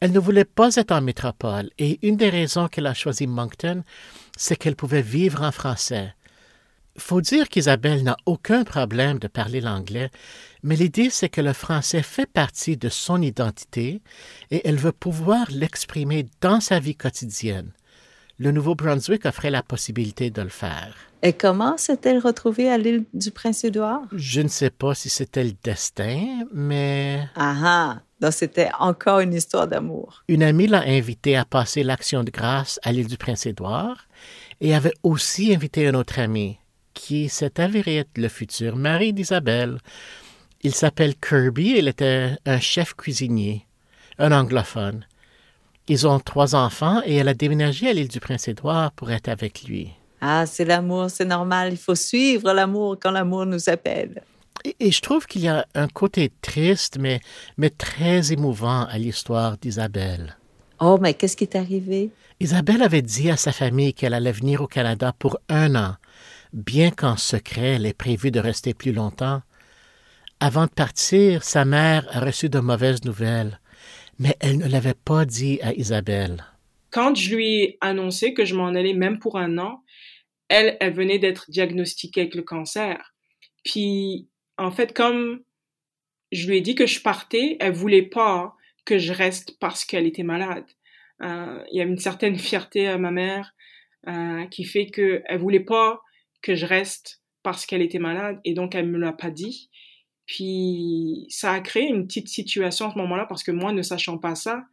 Elle 0.00 0.12
ne 0.12 0.18
voulait 0.18 0.44
pas 0.44 0.76
être 0.76 0.92
en 0.92 1.00
métropole 1.00 1.70
et 1.78 1.98
une 2.06 2.16
des 2.16 2.28
raisons 2.28 2.68
qu'elle 2.68 2.86
a 2.86 2.94
choisi 2.94 3.26
Moncton, 3.26 3.82
c'est 4.36 4.56
qu'elle 4.56 4.76
pouvait 4.76 5.02
vivre 5.02 5.42
en 5.42 5.52
français. 5.52 6.14
Faut 6.96 7.20
dire 7.20 7.48
qu'Isabelle 7.48 8.04
n'a 8.04 8.16
aucun 8.24 8.62
problème 8.62 9.18
de 9.18 9.26
parler 9.26 9.60
l'anglais, 9.60 10.10
mais 10.62 10.76
l'idée 10.76 11.10
c'est 11.10 11.28
que 11.28 11.40
le 11.40 11.52
français 11.52 12.02
fait 12.02 12.26
partie 12.26 12.76
de 12.76 12.88
son 12.88 13.20
identité 13.20 14.00
et 14.52 14.66
elle 14.68 14.76
veut 14.76 14.92
pouvoir 14.92 15.46
l'exprimer 15.50 16.26
dans 16.40 16.60
sa 16.60 16.78
vie 16.78 16.94
quotidienne. 16.94 17.72
Le 18.38 18.50
Nouveau-Brunswick 18.50 19.26
offrait 19.26 19.50
la 19.50 19.62
possibilité 19.62 20.30
de 20.30 20.42
le 20.42 20.48
faire. 20.48 20.94
Et 21.22 21.32
comment 21.32 21.76
s'est-elle 21.76 22.18
retrouvée 22.18 22.68
à 22.68 22.76
l'île 22.76 23.04
du 23.14 23.30
Prince-Édouard? 23.30 24.02
Je 24.12 24.40
ne 24.40 24.48
sais 24.48 24.70
pas 24.70 24.94
si 24.94 25.08
c'était 25.08 25.44
le 25.44 25.52
destin, 25.62 26.44
mais... 26.52 27.28
Ah 27.34 27.54
ah! 27.64 28.00
Donc 28.20 28.32
c'était 28.32 28.70
encore 28.78 29.20
une 29.20 29.34
histoire 29.34 29.68
d'amour. 29.68 30.24
Une 30.28 30.42
amie 30.42 30.66
l'a 30.66 30.82
invitée 30.82 31.36
à 31.36 31.44
passer 31.44 31.82
l'action 31.82 32.24
de 32.24 32.30
grâce 32.30 32.80
à 32.82 32.92
l'île 32.92 33.06
du 33.06 33.16
Prince-Édouard 33.16 34.06
et 34.64 34.74
avait 34.74 34.94
aussi 35.02 35.54
invité 35.54 35.86
un 35.86 35.94
autre 35.94 36.18
ami, 36.18 36.58
qui 36.94 37.28
s'est 37.28 37.60
avéré 37.60 37.98
être 37.98 38.16
le 38.16 38.28
futur 38.28 38.76
mari 38.76 39.12
d'Isabelle. 39.12 39.76
Il 40.62 40.74
s'appelle 40.74 41.14
Kirby 41.16 41.72
et 41.72 41.80
il 41.80 41.88
était 41.88 42.30
un 42.46 42.58
chef 42.58 42.94
cuisinier, 42.94 43.66
un 44.18 44.32
anglophone. 44.32 45.04
Ils 45.86 46.06
ont 46.06 46.18
trois 46.18 46.54
enfants 46.54 47.02
et 47.04 47.16
elle 47.16 47.28
a 47.28 47.34
déménagé 47.34 47.90
à 47.90 47.92
l'île 47.92 48.08
du 48.08 48.20
Prince-Édouard 48.20 48.92
pour 48.92 49.10
être 49.10 49.28
avec 49.28 49.64
lui. 49.64 49.90
Ah, 50.22 50.46
c'est 50.46 50.64
l'amour, 50.64 51.10
c'est 51.10 51.26
normal. 51.26 51.72
Il 51.72 51.76
faut 51.76 51.94
suivre 51.94 52.50
l'amour 52.54 52.96
quand 52.98 53.10
l'amour 53.10 53.44
nous 53.44 53.68
appelle. 53.68 54.22
Et, 54.80 54.90
je 54.90 55.00
trouve 55.02 55.26
qu'il 55.26 55.42
y 55.42 55.48
a 55.48 55.66
un 55.74 55.88
côté 55.88 56.32
triste, 56.40 56.96
mais, 56.98 57.20
mais 57.58 57.68
très 57.68 58.32
émouvant 58.32 58.86
à 58.86 58.96
l'histoire 58.96 59.58
d'Isabelle. 59.58 60.38
Oh, 60.86 60.98
mais 61.00 61.14
qu'est-ce 61.14 61.34
qui 61.34 61.44
est 61.44 61.56
arrivé? 61.56 62.10
Isabelle 62.40 62.82
avait 62.82 63.00
dit 63.00 63.30
à 63.30 63.38
sa 63.38 63.52
famille 63.52 63.94
qu'elle 63.94 64.12
allait 64.12 64.32
venir 64.32 64.60
au 64.60 64.66
Canada 64.66 65.14
pour 65.18 65.38
un 65.48 65.74
an 65.76 65.94
bien 66.52 66.90
qu'en 66.90 67.16
secret 67.16 67.76
elle 67.76 67.86
ait 67.86 67.94
prévu 67.94 68.30
de 68.30 68.38
rester 68.38 68.74
plus 68.74 68.92
longtemps. 68.92 69.40
Avant 70.40 70.66
de 70.66 70.70
partir, 70.70 71.42
sa 71.42 71.64
mère 71.64 72.06
a 72.10 72.20
reçu 72.20 72.50
de 72.50 72.60
mauvaises 72.60 73.04
nouvelles, 73.04 73.60
mais 74.18 74.36
elle 74.40 74.58
ne 74.58 74.68
l'avait 74.68 74.94
pas 74.94 75.24
dit 75.24 75.58
à 75.62 75.72
Isabelle. 75.72 76.44
Quand 76.90 77.14
je 77.14 77.34
lui 77.34 77.62
ai 77.62 77.78
annoncé 77.80 78.34
que 78.34 78.44
je 78.44 78.54
m'en 78.54 78.68
allais 78.68 78.92
même 78.92 79.18
pour 79.18 79.38
un 79.38 79.56
an, 79.56 79.82
elle, 80.48 80.76
elle 80.80 80.92
venait 80.92 81.18
d'être 81.18 81.50
diagnostiquée 81.50 82.22
avec 82.22 82.34
le 82.34 82.42
cancer. 82.42 83.14
Puis, 83.64 84.28
en 84.58 84.70
fait, 84.70 84.92
comme 84.92 85.40
je 86.30 86.46
lui 86.46 86.58
ai 86.58 86.60
dit 86.60 86.74
que 86.74 86.86
je 86.86 87.00
partais, 87.00 87.56
elle 87.58 87.72
voulait 87.72 88.02
pas 88.02 88.54
que 88.84 88.98
je 88.98 89.12
reste 89.12 89.58
parce 89.58 89.84
qu'elle 89.84 90.06
était 90.06 90.22
malade. 90.22 90.66
Euh, 91.22 91.62
il 91.70 91.78
y 91.78 91.80
avait 91.80 91.90
une 91.90 91.98
certaine 91.98 92.38
fierté 92.38 92.88
à 92.88 92.98
ma 92.98 93.10
mère 93.10 93.54
euh, 94.08 94.46
qui 94.46 94.64
fait 94.64 94.86
qu'elle 94.86 95.38
voulait 95.38 95.60
pas 95.60 96.00
que 96.42 96.54
je 96.54 96.66
reste 96.66 97.22
parce 97.42 97.66
qu'elle 97.66 97.82
était 97.82 97.98
malade 97.98 98.40
et 98.44 98.54
donc 98.54 98.74
elle 98.74 98.88
me 98.88 98.98
l'a 98.98 99.12
pas 99.12 99.30
dit. 99.30 99.70
Puis 100.26 101.26
ça 101.28 101.52
a 101.52 101.60
créé 101.60 101.84
une 101.84 102.06
petite 102.06 102.28
situation 102.28 102.88
à 102.88 102.92
ce 102.92 102.98
moment-là 102.98 103.26
parce 103.26 103.42
que 103.42 103.50
moi, 103.50 103.72
ne 103.72 103.82
sachant 103.82 104.18
pas 104.18 104.34
ça, 104.34 104.64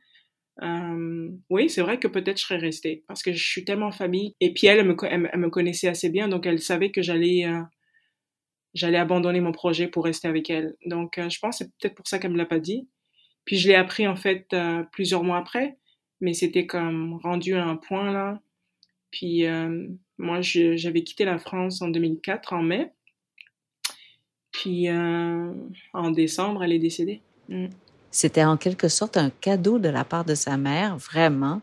euh, 0.62 1.30
oui, 1.50 1.70
c'est 1.70 1.82
vrai 1.82 2.00
que 2.00 2.08
peut-être 2.08 2.38
je 2.38 2.46
serais 2.46 2.58
restée 2.58 3.04
parce 3.08 3.24
que 3.24 3.34
je 3.34 3.44
suis 3.44 3.66
tellement 3.66 3.92
famille. 3.92 4.36
Et 4.40 4.54
puis 4.54 4.68
elle, 4.68 4.86
me, 4.86 5.50
connaissait 5.50 5.88
assez 5.88 6.10
bien, 6.10 6.28
donc 6.28 6.46
elle 6.46 6.60
savait 6.60 6.92
que 6.92 7.02
j'allais 7.02 7.46
j'allais 8.74 8.98
abandonner 8.98 9.42
mon 9.42 9.52
projet 9.52 9.88
pour 9.88 10.06
rester 10.06 10.28
avec 10.28 10.50
elle. 10.50 10.76
Donc 10.86 11.14
je 11.18 11.40
pense 11.40 11.60
que 11.60 11.66
c'est 11.66 11.72
peut-être 11.80 11.96
pour 11.96 12.08
ça 12.08 12.20
qu'elle 12.20 12.32
me 12.32 12.38
l'a 12.38 12.46
pas 12.46 12.60
dit. 12.60 12.88
Puis 13.46 13.58
je 13.58 13.68
l'ai 13.68 13.76
appris 13.76 14.08
en 14.08 14.16
fait 14.16 14.48
euh, 14.54 14.84
plusieurs 14.92 15.24
mois 15.24 15.38
après, 15.38 15.78
mais 16.20 16.34
c'était 16.34 16.68
comme 16.68 17.16
rendu 17.24 17.56
à 17.56 17.66
un 17.66 17.76
point 17.76 18.12
là. 18.12 18.40
Puis 19.12 19.46
moi, 20.18 20.40
j'avais 20.42 21.04
quitté 21.04 21.26
la 21.26 21.38
France 21.38 21.82
en 21.82 21.90
2004, 21.90 22.54
en 22.54 22.62
mai. 22.62 22.94
Puis 24.52 24.90
euh, 24.90 25.52
en 25.94 26.12
décembre, 26.12 26.64
elle 26.64 26.74
est 26.74 26.80
décédée. 26.80 27.22
Mm. 27.50 27.68
C'était 28.12 28.44
en 28.44 28.58
quelque 28.58 28.90
sorte 28.90 29.18
un 29.18 29.30
cadeau 29.30 29.80
de 29.80 29.90
la 29.90 30.04
part 30.04 30.26
de 30.26 30.36
sa 30.36 30.58
mère, 30.58 30.98
vraiment. 30.98 31.62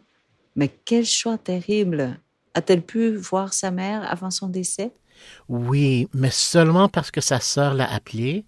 Mais 0.56 0.68
quel 0.84 1.04
choix 1.04 1.38
terrible. 1.38 2.18
A-t-elle 2.54 2.82
pu 2.82 3.14
voir 3.14 3.52
sa 3.52 3.70
mère 3.70 4.10
avant 4.10 4.30
son 4.30 4.48
décès? 4.48 4.90
Oui, 5.48 6.08
mais 6.14 6.30
seulement 6.30 6.88
parce 6.88 7.10
que 7.10 7.20
sa 7.20 7.38
sœur 7.38 7.74
l'a 7.74 7.92
appelée 7.92 8.44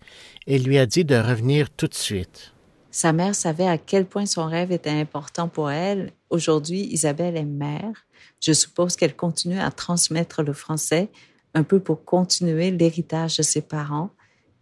et 0.46 0.58
lui 0.58 0.78
a 0.78 0.86
dit 0.86 1.04
de 1.04 1.16
revenir 1.16 1.70
tout 1.70 1.86
de 1.86 1.94
suite. 1.94 2.54
Sa 2.90 3.12
mère 3.12 3.36
savait 3.36 3.68
à 3.68 3.78
quel 3.78 4.04
point 4.04 4.26
son 4.26 4.46
rêve 4.46 4.72
était 4.72 4.90
important 4.90 5.48
pour 5.48 5.70
elle. 5.70 6.12
Aujourd'hui, 6.28 6.80
Isabelle 6.90 7.36
est 7.36 7.44
mère. 7.44 8.04
Je 8.40 8.52
suppose 8.52 8.96
qu'elle 8.96 9.14
continue 9.14 9.60
à 9.60 9.70
transmettre 9.70 10.42
le 10.42 10.52
français, 10.52 11.08
un 11.54 11.62
peu 11.62 11.78
pour 11.78 12.04
continuer 12.04 12.72
l'héritage 12.72 13.36
de 13.36 13.42
ses 13.42 13.62
parents. 13.62 14.10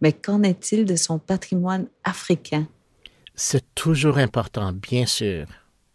Mais 0.01 0.13
qu'en 0.13 0.43
est-il 0.43 0.85
de 0.85 0.95
son 0.95 1.17
patrimoine 1.17 1.87
africain? 2.03 2.67
C'est 3.33 3.73
toujours 3.73 4.19
important, 4.19 4.73
bien 4.73 5.07
sûr. 5.07 5.47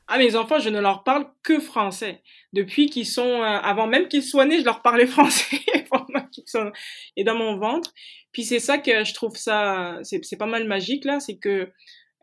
À 0.09 0.19
mes 0.19 0.35
enfants, 0.35 0.59
je 0.59 0.69
ne 0.71 0.81
leur 0.81 1.05
parle 1.05 1.27
que 1.43 1.61
français. 1.61 2.21
Depuis 2.53 2.91
qu'ils 2.91 3.07
sont, 3.07 3.23
euh, 3.23 3.59
avant 3.63 3.87
même 3.87 4.09
qu'ils 4.09 4.23
soient 4.23 4.45
nés, 4.45 4.59
je 4.59 4.65
leur 4.65 4.83
parlais 4.83 5.07
français 5.07 5.61
pendant 5.89 6.27
qu'ils 6.33 6.49
sont 6.49 6.73
et 7.17 7.23
dans 7.23 7.37
mon 7.37 7.59
ventre. 7.59 7.93
Puis 8.33 8.45
c'est 8.45 8.59
ça 8.59 8.79
que 8.79 9.05
je 9.05 9.15
trouve 9.15 9.37
ça, 9.37 10.01
c'est 10.03 10.37
pas 10.37 10.47
mal 10.47 10.67
magique 10.67 11.05
là, 11.05 11.21
c'est 11.21 11.37
que 11.37 11.71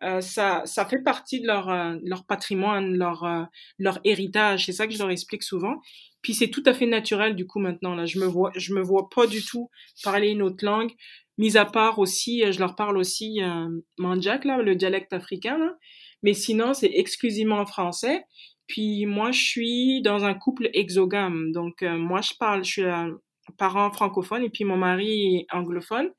euh, 0.04 0.22
ça, 0.22 0.64
ça 0.66 0.86
fait 0.86 1.02
partie 1.04 1.42
de 1.42 1.48
leur, 1.48 1.70
euh, 1.70 1.96
leur 2.04 2.26
patrimoine, 2.26 2.96
leur, 2.98 3.24
euh, 3.24 3.44
leur 3.78 4.00
héritage. 4.04 4.66
C'est 4.66 4.72
ça 4.72 4.88
que 4.88 4.94
je 4.94 5.00
leur 5.00 5.12
explique 5.12 5.44
souvent. 5.44 5.76
Puis 6.22 6.34
c'est 6.34 6.50
tout 6.50 6.64
à 6.66 6.74
fait 6.74 6.86
naturel 6.86 7.36
du 7.36 7.46
coup 7.48 7.60
maintenant 7.60 7.96
là. 7.96 8.06
Je 8.06 8.20
me 8.20 8.26
vois, 8.26 8.52
je 8.56 8.74
me 8.74 8.82
vois 8.82 9.10
pas 9.10 9.28
du 9.28 9.44
tout 9.44 9.70
parler 10.04 10.30
une 10.30 10.42
autre 10.42 10.66
langue. 10.66 10.92
Mis 11.38 11.58
à 11.58 11.66
part 11.66 12.00
aussi, 12.00 12.44
je 12.52 12.60
leur 12.60 12.76
parle 12.76 12.98
aussi 12.98 13.42
euh, 13.42 13.68
Manjak 13.98 14.46
là, 14.46 14.62
le 14.62 14.76
dialecte 14.76 15.14
africain 15.14 15.58
là. 15.58 15.76
Mais 16.24 16.34
sinon 16.34 16.74
c'est 16.74 16.92
exclusivement 16.94 17.60
en 17.60 17.66
français. 17.66 18.24
Puis 18.68 19.06
moi 19.06 19.32
je 19.32 19.42
suis 19.42 20.02
dans 20.02 20.26
un 20.26 20.34
couple 20.34 20.70
exogame. 20.74 21.52
Donc 21.52 21.82
moi 21.82 22.22
je 22.22 22.34
parle, 22.40 22.64
je 22.64 22.72
suis 22.72 22.84
un 22.84 23.18
parent 23.58 23.92
francophone 23.92 24.44
et 24.44 24.50
puis 24.50 24.64
mon 24.64 24.78
mari 24.78 25.38
est 25.38 25.48
anglophone. 25.52 26.10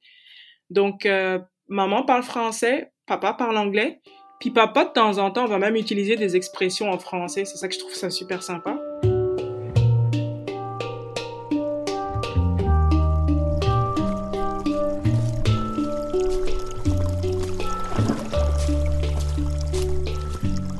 Donc 0.70 1.06
maman 1.68 2.04
parle 2.04 2.22
français, 2.22 2.91
papa 3.06 3.32
parle 3.34 3.58
anglais. 3.58 4.00
Puis 4.40 4.50
papa, 4.50 4.84
de 4.84 4.90
temps 4.90 5.18
en 5.18 5.30
temps, 5.30 5.46
va 5.46 5.58
même 5.58 5.76
utiliser 5.76 6.16
des 6.16 6.36
expressions 6.36 6.90
en 6.90 6.98
français. 6.98 7.44
C'est 7.44 7.56
ça 7.56 7.68
que 7.68 7.74
je 7.74 7.78
trouve 7.78 7.94
ça 7.94 8.10
super 8.10 8.42
sympa. 8.42 8.76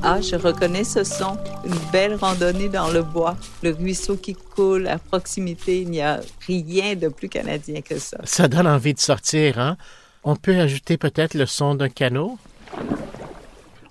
Ah, 0.05 0.19
je 0.19 0.35
reconnais 0.35 0.83
ce 0.83 1.05
son. 1.05 1.37
Une 1.63 1.91
belle 1.93 2.15
randonnée 2.15 2.67
dans 2.67 2.91
le 2.91 3.03
bois. 3.03 3.37
Le 3.63 3.71
ruisseau 3.71 4.17
qui 4.17 4.33
coule 4.33 4.87
à 4.87 4.97
proximité. 4.97 5.81
Il 5.81 5.89
n'y 5.91 6.01
a 6.01 6.19
rien 6.45 6.95
de 6.95 7.07
plus 7.07 7.29
canadien 7.29 7.79
que 7.79 7.97
ça. 7.97 8.17
Ça 8.25 8.49
donne 8.49 8.67
envie 8.67 8.93
de 8.93 8.99
sortir, 8.99 9.57
hein? 9.59 9.77
On 10.25 10.37
peut 10.37 10.57
ajouter 10.57 10.97
peut-être 10.97 11.33
le 11.33 11.45
son 11.45 11.75
d'un 11.75 11.89
canot? 11.89 12.37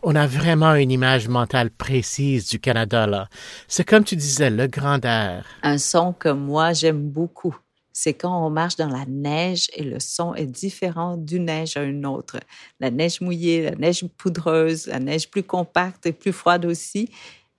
On 0.03 0.17
a 0.17 0.27
vraiment 0.27 0.75
une 0.75 0.91
image 0.91 1.29
mentale 1.29 1.71
précise 1.71 2.49
du 2.49 2.59
Canada, 2.59 3.07
là. 3.07 3.29
C'est 3.69 3.85
comme 3.85 4.03
tu 4.03 4.17
disais, 4.17 4.49
le 4.49 4.67
grand 4.67 5.05
air. 5.05 5.45
Un 5.63 5.77
son 5.77 6.15
que 6.15 6.31
moi, 6.31 6.73
j'aime 6.73 7.11
beaucoup. 7.11 7.55
C'est 7.93 8.15
quand 8.15 8.47
on 8.47 8.49
marche 8.49 8.77
dans 8.77 8.89
la 8.89 9.05
neige 9.07 9.69
et 9.77 9.85
le 9.85 10.01
son 10.01 10.35
est 10.35 10.47
différent 10.47 11.19
d'une 11.19 11.45
neige 11.45 11.77
à 11.77 11.83
une 11.83 12.07
autre. 12.07 12.41
La 12.81 12.91
neige 12.91 13.21
mouillée, 13.21 13.63
la 13.63 13.75
neige 13.77 14.05
poudreuse, 14.17 14.87
la 14.87 15.01
neige 15.01 15.31
plus 15.31 15.43
compacte 15.43 16.07
et 16.07 16.13
plus 16.13 16.33
froide 16.33 16.65
aussi. 16.65 17.11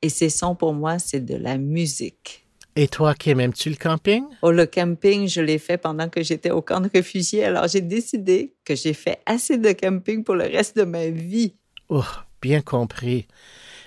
Et 0.02 0.10
ces 0.10 0.30
sons, 0.30 0.56
pour 0.56 0.74
moi, 0.74 0.98
c'est 0.98 1.24
de 1.24 1.36
la 1.36 1.60
musique. 1.60 2.43
Et 2.76 2.88
toi, 2.88 3.14
Kim, 3.14 3.40
aimes-tu 3.40 3.70
le 3.70 3.76
camping? 3.76 4.24
Oh, 4.42 4.52
le 4.52 4.66
camping, 4.66 5.28
je 5.28 5.42
l'ai 5.42 5.60
fait 5.60 5.78
pendant 5.78 6.10
que 6.10 6.24
j'étais 6.24 6.50
au 6.50 6.64
camp 6.64 6.82
de 6.82 6.90
réfugiés. 6.92 7.44
Alors, 7.46 7.68
j'ai 7.68 7.82
décidé 7.82 8.56
que 8.66 8.74
j'ai 8.74 8.94
fait 8.94 9.20
assez 9.28 9.60
de 9.60 9.72
camping 9.74 10.24
pour 10.24 10.34
le 10.34 10.46
reste 10.46 10.76
de 10.78 10.84
ma 10.84 11.08
vie. 11.08 11.56
Oh, 11.90 12.04
bien 12.42 12.62
compris. 12.62 13.28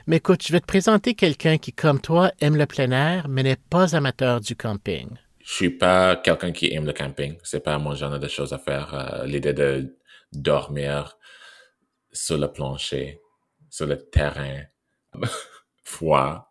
Mais 0.07 0.19
écoute, 0.19 0.47
je 0.47 0.53
vais 0.53 0.61
te 0.61 0.67
présenter 0.67 1.15
quelqu'un 1.15 1.59
qui, 1.59 1.73
comme 1.73 2.01
toi, 2.01 2.31
aime 2.41 2.57
le 2.57 2.67
plein 2.67 2.93
air, 2.93 3.27
mais 3.29 3.43
n'est 3.43 3.57
pas 3.57 3.97
amateur 3.97 4.41
du 4.41 4.55
camping. 4.55 5.09
Je 5.45 5.53
suis 5.53 5.71
pas 5.71 6.15
quelqu'un 6.15 6.53
qui 6.53 6.73
aime 6.73 6.87
le 6.87 6.93
camping. 6.93 7.37
C'est 7.43 7.65
pas 7.65 7.79
mon 7.79 7.95
genre 7.97 8.21
de 8.21 8.29
choses 8.29 8.53
à 8.53 8.59
faire. 8.59 8.95
Euh, 8.95 9.27
L'idée 9.27 9.53
de 9.53 9.97
dormir 10.33 11.19
sur 12.13 12.39
le 12.39 12.53
plancher, 12.53 13.21
sur 13.69 13.87
le 13.87 13.97
terrain, 13.97 14.63
froid, 15.83 16.46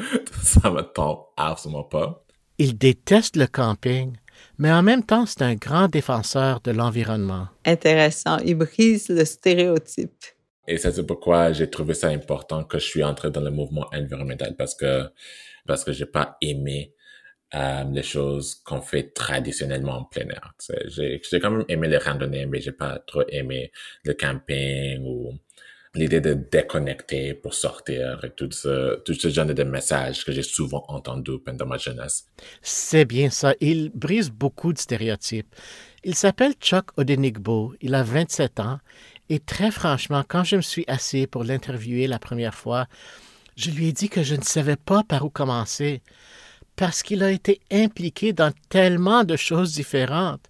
ça 0.42 0.70
me 0.70 0.82
tente 0.82 1.26
absolument 1.36 1.84
pas. 1.84 2.24
Il 2.58 2.76
déteste 2.76 3.36
le 3.36 3.46
camping, 3.46 4.16
mais 4.58 4.72
en 4.72 4.82
même 4.82 5.04
temps, 5.04 5.26
c'est 5.26 5.42
un 5.42 5.54
grand 5.54 5.88
défenseur 5.88 6.60
de 6.60 6.72
l'environnement. 6.72 7.48
Intéressant. 7.64 8.38
Il 8.38 8.56
brise 8.56 9.08
le 9.08 9.24
stéréotype. 9.24 10.24
Et 10.66 10.76
ça, 10.76 10.92
c'est 10.92 11.06
pourquoi 11.06 11.52
j'ai 11.52 11.70
trouvé 11.70 11.94
ça 11.94 12.08
important 12.08 12.64
que 12.64 12.78
je 12.78 12.84
suis 12.84 13.02
entré 13.02 13.30
dans 13.30 13.40
le 13.40 13.50
mouvement 13.50 13.86
environnemental 13.92 14.54
parce 14.56 14.74
que, 14.74 15.04
parce 15.66 15.84
que 15.84 15.92
j'ai 15.92 16.06
pas 16.06 16.36
aimé 16.42 16.92
euh, 17.54 17.84
les 17.90 18.02
choses 18.02 18.56
qu'on 18.56 18.82
fait 18.82 19.14
traditionnellement 19.14 20.00
en 20.00 20.04
plein 20.04 20.28
air. 20.28 20.52
J'ai 20.88 21.22
j'ai 21.22 21.40
quand 21.40 21.50
même 21.50 21.64
aimé 21.68 21.88
les 21.88 21.96
randonnées, 21.96 22.44
mais 22.44 22.60
j'ai 22.60 22.72
pas 22.72 22.98
trop 23.06 23.22
aimé 23.28 23.72
le 24.04 24.12
camping 24.12 25.02
ou 25.02 25.32
l'idée 25.94 26.20
de 26.20 26.34
déconnecter 26.34 27.34
pour 27.34 27.54
sortir 27.54 28.24
et 28.24 28.30
tout 28.30 28.50
ce, 28.50 29.00
tout 29.00 29.14
ce 29.14 29.28
genre 29.28 29.46
de 29.46 29.64
messages 29.64 30.24
que 30.24 30.32
j'ai 30.32 30.42
souvent 30.42 30.84
entendu 30.88 31.38
pendant 31.44 31.66
ma 31.66 31.78
jeunesse. 31.78 32.26
C'est 32.62 33.04
bien 33.04 33.30
ça. 33.30 33.54
Il 33.60 33.90
brise 33.90 34.30
beaucoup 34.30 34.72
de 34.72 34.78
stéréotypes. 34.78 35.54
Il 36.04 36.14
s'appelle 36.14 36.54
Chuck 36.60 36.86
Odenigbo. 36.96 37.74
Il 37.80 37.94
a 37.94 38.02
27 38.02 38.60
ans. 38.60 38.78
Et 39.30 39.40
très 39.40 39.70
franchement, 39.70 40.24
quand 40.26 40.44
je 40.44 40.56
me 40.56 40.62
suis 40.62 40.84
assis 40.88 41.26
pour 41.26 41.44
l'interviewer 41.44 42.06
la 42.06 42.18
première 42.18 42.54
fois, 42.54 42.86
je 43.56 43.70
lui 43.70 43.88
ai 43.88 43.92
dit 43.92 44.08
que 44.08 44.22
je 44.22 44.36
ne 44.36 44.42
savais 44.42 44.76
pas 44.76 45.02
par 45.02 45.24
où 45.24 45.30
commencer 45.30 46.02
parce 46.76 47.02
qu'il 47.02 47.24
a 47.24 47.32
été 47.32 47.60
impliqué 47.72 48.32
dans 48.32 48.52
tellement 48.68 49.24
de 49.24 49.36
choses 49.36 49.74
différentes. 49.74 50.46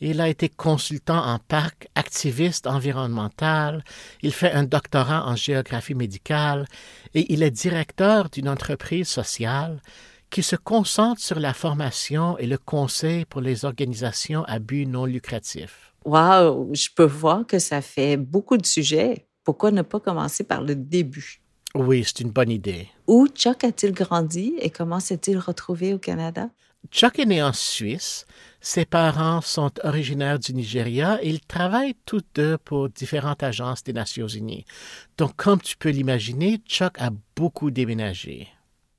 Il 0.00 0.20
a 0.20 0.28
été 0.28 0.48
consultant 0.48 1.24
en 1.24 1.38
parc, 1.38 1.88
activiste 1.94 2.66
environnemental, 2.66 3.82
il 4.22 4.32
fait 4.32 4.52
un 4.52 4.62
doctorat 4.62 5.26
en 5.26 5.34
géographie 5.34 5.94
médicale 5.94 6.66
et 7.14 7.32
il 7.32 7.42
est 7.42 7.50
directeur 7.50 8.30
d'une 8.30 8.48
entreprise 8.48 9.08
sociale 9.08 9.82
qui 10.30 10.42
se 10.42 10.56
concentre 10.56 11.20
sur 11.20 11.40
la 11.40 11.54
formation 11.54 12.38
et 12.38 12.46
le 12.46 12.58
conseil 12.58 13.24
pour 13.24 13.40
les 13.40 13.64
organisations 13.64 14.44
à 14.44 14.58
but 14.58 14.86
non 14.86 15.04
lucratif. 15.04 15.92
Wow, 16.04 16.70
je 16.74 16.88
peux 16.94 17.04
voir 17.04 17.46
que 17.46 17.58
ça 17.58 17.80
fait 17.80 18.16
beaucoup 18.16 18.56
de 18.56 18.66
sujets. 18.66 19.26
Pourquoi 19.42 19.70
ne 19.70 19.82
pas 19.82 20.00
commencer 20.00 20.44
par 20.44 20.62
le 20.62 20.74
début? 20.74 21.40
Oui, 21.74 22.04
c'est 22.04 22.20
une 22.20 22.30
bonne 22.30 22.50
idée. 22.50 22.88
Où 23.06 23.26
Chuck 23.28 23.64
a-t-il 23.64 23.92
grandi 23.92 24.54
et 24.60 24.70
comment 24.70 25.00
s'est-il 25.00 25.38
retrouvé 25.38 25.92
au 25.92 25.98
Canada? 25.98 26.50
Chuck 26.90 27.18
est 27.18 27.26
né 27.26 27.42
en 27.42 27.52
Suisse. 27.52 28.26
Ses 28.60 28.84
parents 28.84 29.40
sont 29.40 29.70
originaires 29.84 30.38
du 30.38 30.52
Nigeria 30.52 31.18
et 31.22 31.28
ils 31.28 31.40
travaillent 31.40 31.94
tous 32.04 32.22
deux 32.34 32.58
pour 32.58 32.88
différentes 32.88 33.42
agences 33.42 33.84
des 33.84 33.92
Nations 33.92 34.26
Unies. 34.26 34.64
Donc, 35.16 35.36
comme 35.36 35.60
tu 35.60 35.76
peux 35.76 35.90
l'imaginer, 35.90 36.60
Chuck 36.66 36.94
a 36.98 37.10
beaucoup 37.36 37.70
déménagé. 37.70 38.48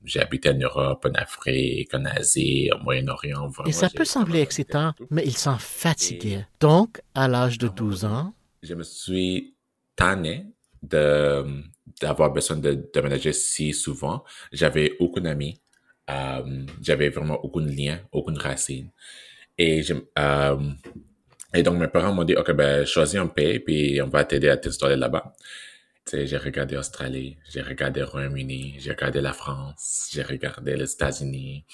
J'ai 0.04 0.20
habité 0.20 0.48
en 0.48 0.58
Europe, 0.58 1.06
en 1.06 1.12
Afrique, 1.12 1.92
en 1.92 2.06
Asie, 2.06 2.70
au 2.74 2.82
Moyen-Orient. 2.82 3.50
Et 3.66 3.72
ça 3.72 3.90
peut 3.90 4.06
sembler 4.06 4.40
excitant, 4.40 4.94
mais 5.10 5.22
il 5.26 5.36
s'en 5.36 5.58
fatiguait. 5.58 6.46
Donc, 6.58 7.02
à 7.14 7.28
l'âge 7.28 7.58
de 7.58 7.68
12 7.68 8.06
ans, 8.06 8.32
Je 8.62 8.74
me 8.74 8.82
suis 8.82 9.54
tanné 9.96 10.46
de 10.82 11.44
d'avoir 12.00 12.32
besoin 12.32 12.56
de 12.56 12.88
déménager 12.94 13.32
si 13.34 13.74
souvent. 13.74 14.24
J'avais 14.52 14.96
aucun 15.00 15.26
ami. 15.26 15.60
Euh, 16.08 16.64
j'avais 16.80 17.10
vraiment 17.10 17.38
aucun 17.44 17.66
lien, 17.66 18.00
aucune 18.10 18.38
racine. 18.38 18.90
Et, 19.62 19.84
euh, 20.18 20.56
et 21.52 21.62
donc, 21.62 21.78
mes 21.78 21.88
parents 21.88 22.14
m'ont 22.14 22.24
dit, 22.24 22.34
OK, 22.34 22.50
ben, 22.52 22.86
choisis 22.86 23.20
un 23.20 23.26
pays, 23.26 23.58
puis 23.60 24.00
on 24.00 24.08
va 24.08 24.24
t'aider 24.24 24.48
à 24.48 24.56
t'installer 24.56 24.96
là-bas. 24.96 25.34
Tu 26.06 26.12
sais, 26.12 26.26
j'ai 26.26 26.38
regardé 26.38 26.76
Australie, 26.78 27.36
j'ai 27.52 27.60
regardé 27.60 28.02
Royaume-Uni, 28.02 28.76
j'ai 28.78 28.92
regardé 28.92 29.20
la 29.20 29.34
France, 29.34 30.08
j'ai 30.12 30.22
regardé 30.22 30.76
les 30.76 30.90
États-Unis. 30.90 31.64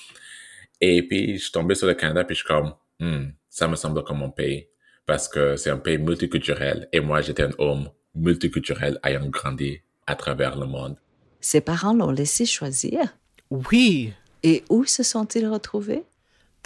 Et 0.80 1.06
puis, 1.06 1.36
je 1.38 1.42
suis 1.44 1.52
tombé 1.52 1.74
sur 1.76 1.86
le 1.86 1.94
Canada, 1.94 2.24
puis 2.24 2.34
je 2.34 2.40
suis 2.40 2.48
comme, 2.48 2.72
Hmm, 2.98 3.26
ça 3.50 3.68
me 3.68 3.76
semble 3.76 4.02
comme 4.04 4.18
mon 4.18 4.30
pays. 4.30 4.68
Parce 5.04 5.28
que 5.28 5.56
c'est 5.56 5.70
un 5.70 5.76
pays 5.78 5.98
multiculturel. 5.98 6.88
Et 6.92 7.00
moi, 7.00 7.20
j'étais 7.20 7.42
un 7.44 7.50
homme 7.58 7.90
multiculturel 8.14 8.98
ayant 9.04 9.26
grandi 9.28 9.80
à 10.06 10.16
travers 10.16 10.58
le 10.58 10.66
monde. 10.66 10.96
Ses 11.40 11.60
parents 11.60 11.92
l'ont 11.94 12.10
laissé 12.10 12.46
choisir? 12.46 13.16
oui, 13.50 14.12
Et 14.42 14.64
où 14.70 14.84
se 14.86 15.02
sont-ils 15.02 15.46
retrouvés? 15.46 16.02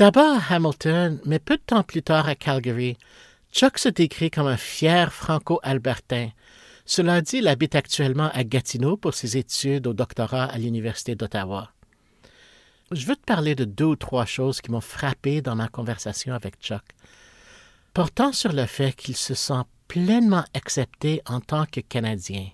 D'abord 0.00 0.38
à 0.38 0.54
Hamilton, 0.54 1.20
mais 1.26 1.38
peu 1.38 1.58
de 1.58 1.62
temps 1.62 1.82
plus 1.82 2.02
tard 2.02 2.26
à 2.26 2.34
Calgary, 2.34 2.96
Chuck 3.52 3.76
se 3.76 3.90
décrit 3.90 4.30
comme 4.30 4.46
un 4.46 4.56
fier 4.56 5.12
franco-albertain. 5.12 6.30
Cela 6.86 7.20
dit, 7.20 7.36
il 7.36 7.48
habite 7.48 7.74
actuellement 7.74 8.30
à 8.32 8.42
Gatineau 8.42 8.96
pour 8.96 9.12
ses 9.12 9.36
études 9.36 9.86
au 9.86 9.92
doctorat 9.92 10.44
à 10.44 10.56
l'Université 10.56 11.16
d'Ottawa. 11.16 11.70
Je 12.92 13.04
veux 13.04 13.14
te 13.14 13.26
parler 13.26 13.54
de 13.54 13.66
deux 13.66 13.84
ou 13.84 13.96
trois 13.96 14.24
choses 14.24 14.62
qui 14.62 14.70
m'ont 14.70 14.80
frappé 14.80 15.42
dans 15.42 15.54
ma 15.54 15.68
conversation 15.68 16.32
avec 16.32 16.54
Chuck. 16.62 16.82
Portant 17.92 18.32
sur 18.32 18.54
le 18.54 18.64
fait 18.64 18.96
qu'il 18.96 19.16
se 19.16 19.34
sent 19.34 19.64
pleinement 19.86 20.44
accepté 20.54 21.20
en 21.26 21.40
tant 21.40 21.66
que 21.66 21.80
Canadien. 21.80 22.46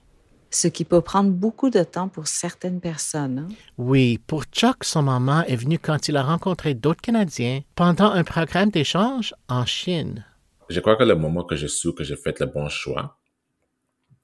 Ce 0.57 0.69
qui 0.69 0.87
peut 0.87 1.03
prendre 1.03 1.31
beaucoup 1.33 1.69
de 1.69 1.83
temps 1.83 2.09
pour 2.09 2.29
certaines 2.29 2.81
personnes. 2.81 3.41
Hein? 3.41 3.55
Oui, 3.77 4.17
pour 4.27 4.45
Chuck, 4.45 4.85
son 4.85 5.03
moment 5.03 5.43
est 5.43 5.55
venu 5.57 5.79
quand 5.79 6.09
il 6.09 6.17
a 6.17 6.23
rencontré 6.23 6.73
d'autres 6.73 7.03
Canadiens 7.03 7.61
pendant 7.75 8.11
un 8.11 8.25
programme 8.25 8.71
d'échange 8.71 9.35
en 9.51 9.67
Chine. 9.67 10.25
Je 10.71 10.81
crois 10.81 10.97
que 10.97 11.03
le 11.03 11.15
moment 11.15 11.45
que 11.45 11.57
je 11.57 11.67
su 11.67 11.93
que 11.93 12.05
j'ai 12.05 12.17
fait 12.17 12.41
le 12.41 12.47
bon 12.47 12.71
choix, 12.71 13.19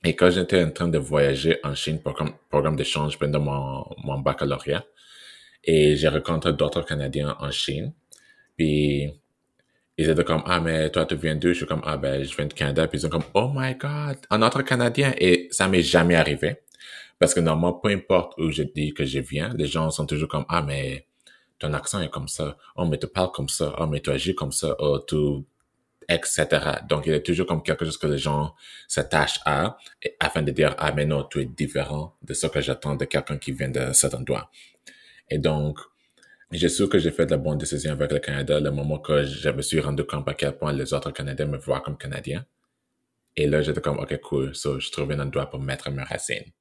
et 0.03 0.17
quand 0.17 0.31
j'étais 0.31 0.65
en 0.65 0.71
train 0.71 0.89
de 0.89 0.97
voyager 0.97 1.59
en 1.63 1.75
Chine 1.75 2.01
pour 2.01 2.19
un 2.23 2.31
programme 2.49 2.77
d'échange 2.77 3.19
pendant 3.19 3.41
mon, 3.41 3.85
mon 4.03 4.19
baccalauréat, 4.19 4.87
et 5.63 5.97
j'ai 5.97 6.09
rencontré 6.09 6.55
d'autres 6.55 6.87
Canadiens 6.87 7.37
en 7.41 7.51
Chine, 7.51 7.93
puis 8.57 9.13
ils 9.99 10.09
étaient 10.09 10.25
comme, 10.25 10.43
ah, 10.47 10.61
mais 10.61 10.91
toi, 10.91 11.05
tu 11.05 11.17
viens 11.17 11.37
d'où? 11.37 11.49
Je 11.49 11.55
suis 11.55 11.67
comme, 11.67 11.83
ah, 11.85 11.97
ben, 11.97 12.25
je 12.25 12.35
viens 12.35 12.47
de 12.47 12.53
Canada. 12.55 12.87
Puis 12.89 12.99
ils 12.99 13.03
sont 13.03 13.09
comme, 13.09 13.25
oh 13.35 13.51
my 13.55 13.75
God, 13.75 14.19
un 14.31 14.43
autre 14.43 14.63
Canadien. 14.63 15.15
Et 15.19 15.49
ça 15.51 15.69
m'est 15.69 15.83
jamais 15.83 16.15
arrivé. 16.15 16.57
Parce 17.19 17.35
que 17.35 17.41
normalement, 17.41 17.75
peu 17.75 17.91
importe 17.91 18.35
où 18.39 18.51
je 18.51 18.63
dis 18.63 18.95
que 18.95 19.05
je 19.05 19.21
viens, 19.21 19.53
les 19.57 19.67
gens 19.67 19.91
sont 19.91 20.07
toujours 20.07 20.29
comme, 20.29 20.47
ah, 20.49 20.63
mais 20.63 21.07
ton 21.59 21.73
accent 21.75 22.01
est 22.01 22.11
comme 22.11 22.29
ça. 22.29 22.57
Oh, 22.77 22.87
mais 22.87 22.99
tu 22.99 23.07
parles 23.07 23.31
comme 23.33 23.49
ça. 23.49 23.75
Oh, 23.79 23.87
mais 23.87 24.01
tu 24.01 24.11
agis 24.11 24.35
comme 24.35 24.51
ça. 24.53 24.75
Oh, 24.79 24.99
tu, 25.07 25.17
etc. 26.09 26.47
Donc, 26.89 27.07
il 27.07 27.13
est 27.13 27.23
toujours 27.23 27.47
comme 27.47 27.63
quelque 27.63 27.85
chose 27.85 27.99
que 27.99 28.07
les 28.07 28.19
gens 28.19 28.55
s'attachent 28.89 29.41
à, 29.45 29.77
afin 30.21 30.43
de 30.43 30.51
dire, 30.53 30.75
ah, 30.79 30.93
mais 30.93 31.05
non, 31.05 31.25
tu 31.31 31.41
es 31.43 31.45
différent 31.45 32.17
de 32.23 32.35
ce 32.35 32.47
que 32.47 32.61
j'attends 32.61 32.97
de 32.97 33.05
quelqu'un 33.05 33.37
qui 33.37 33.53
vient 33.53 33.69
de 33.69 33.93
cet 33.93 34.15
endroit. 34.15 34.51
Et 35.31 35.39
donc, 35.39 35.79
j'ai 36.53 36.69
su 36.69 36.89
que 36.89 36.99
j'ai 36.99 37.11
fait 37.11 37.31
la 37.31 37.39
bonne 37.39 37.59
décision 37.59 37.93
avec 37.93 38.13
le 38.13 38.19
Canada 38.19 38.61
le 38.61 38.71
moment 38.71 38.99
que 38.99 39.25
je 39.25 39.49
me 39.51 39.63
suis 39.63 39.81
rendu 39.81 40.05
compte 40.05 40.29
à 40.29 40.35
quel 40.35 40.57
point 40.57 40.73
les 40.73 40.93
autres 40.93 41.11
Canadiens 41.11 41.47
me 41.47 41.59
voient 41.59 41.81
comme 41.81 41.97
Canadien. 41.97 42.45
Et 43.37 43.47
là, 43.47 43.63
j'étais 43.63 43.81
comme, 43.81 43.99
OK, 43.99 44.21
cool. 44.21 44.55
So, 44.55 44.79
je 44.79 44.91
trouvais 44.91 45.15
un 45.15 45.21
endroit 45.21 45.49
pour 45.49 45.61
mettre 45.61 45.91
mes 45.91 46.03
racines. 46.03 46.53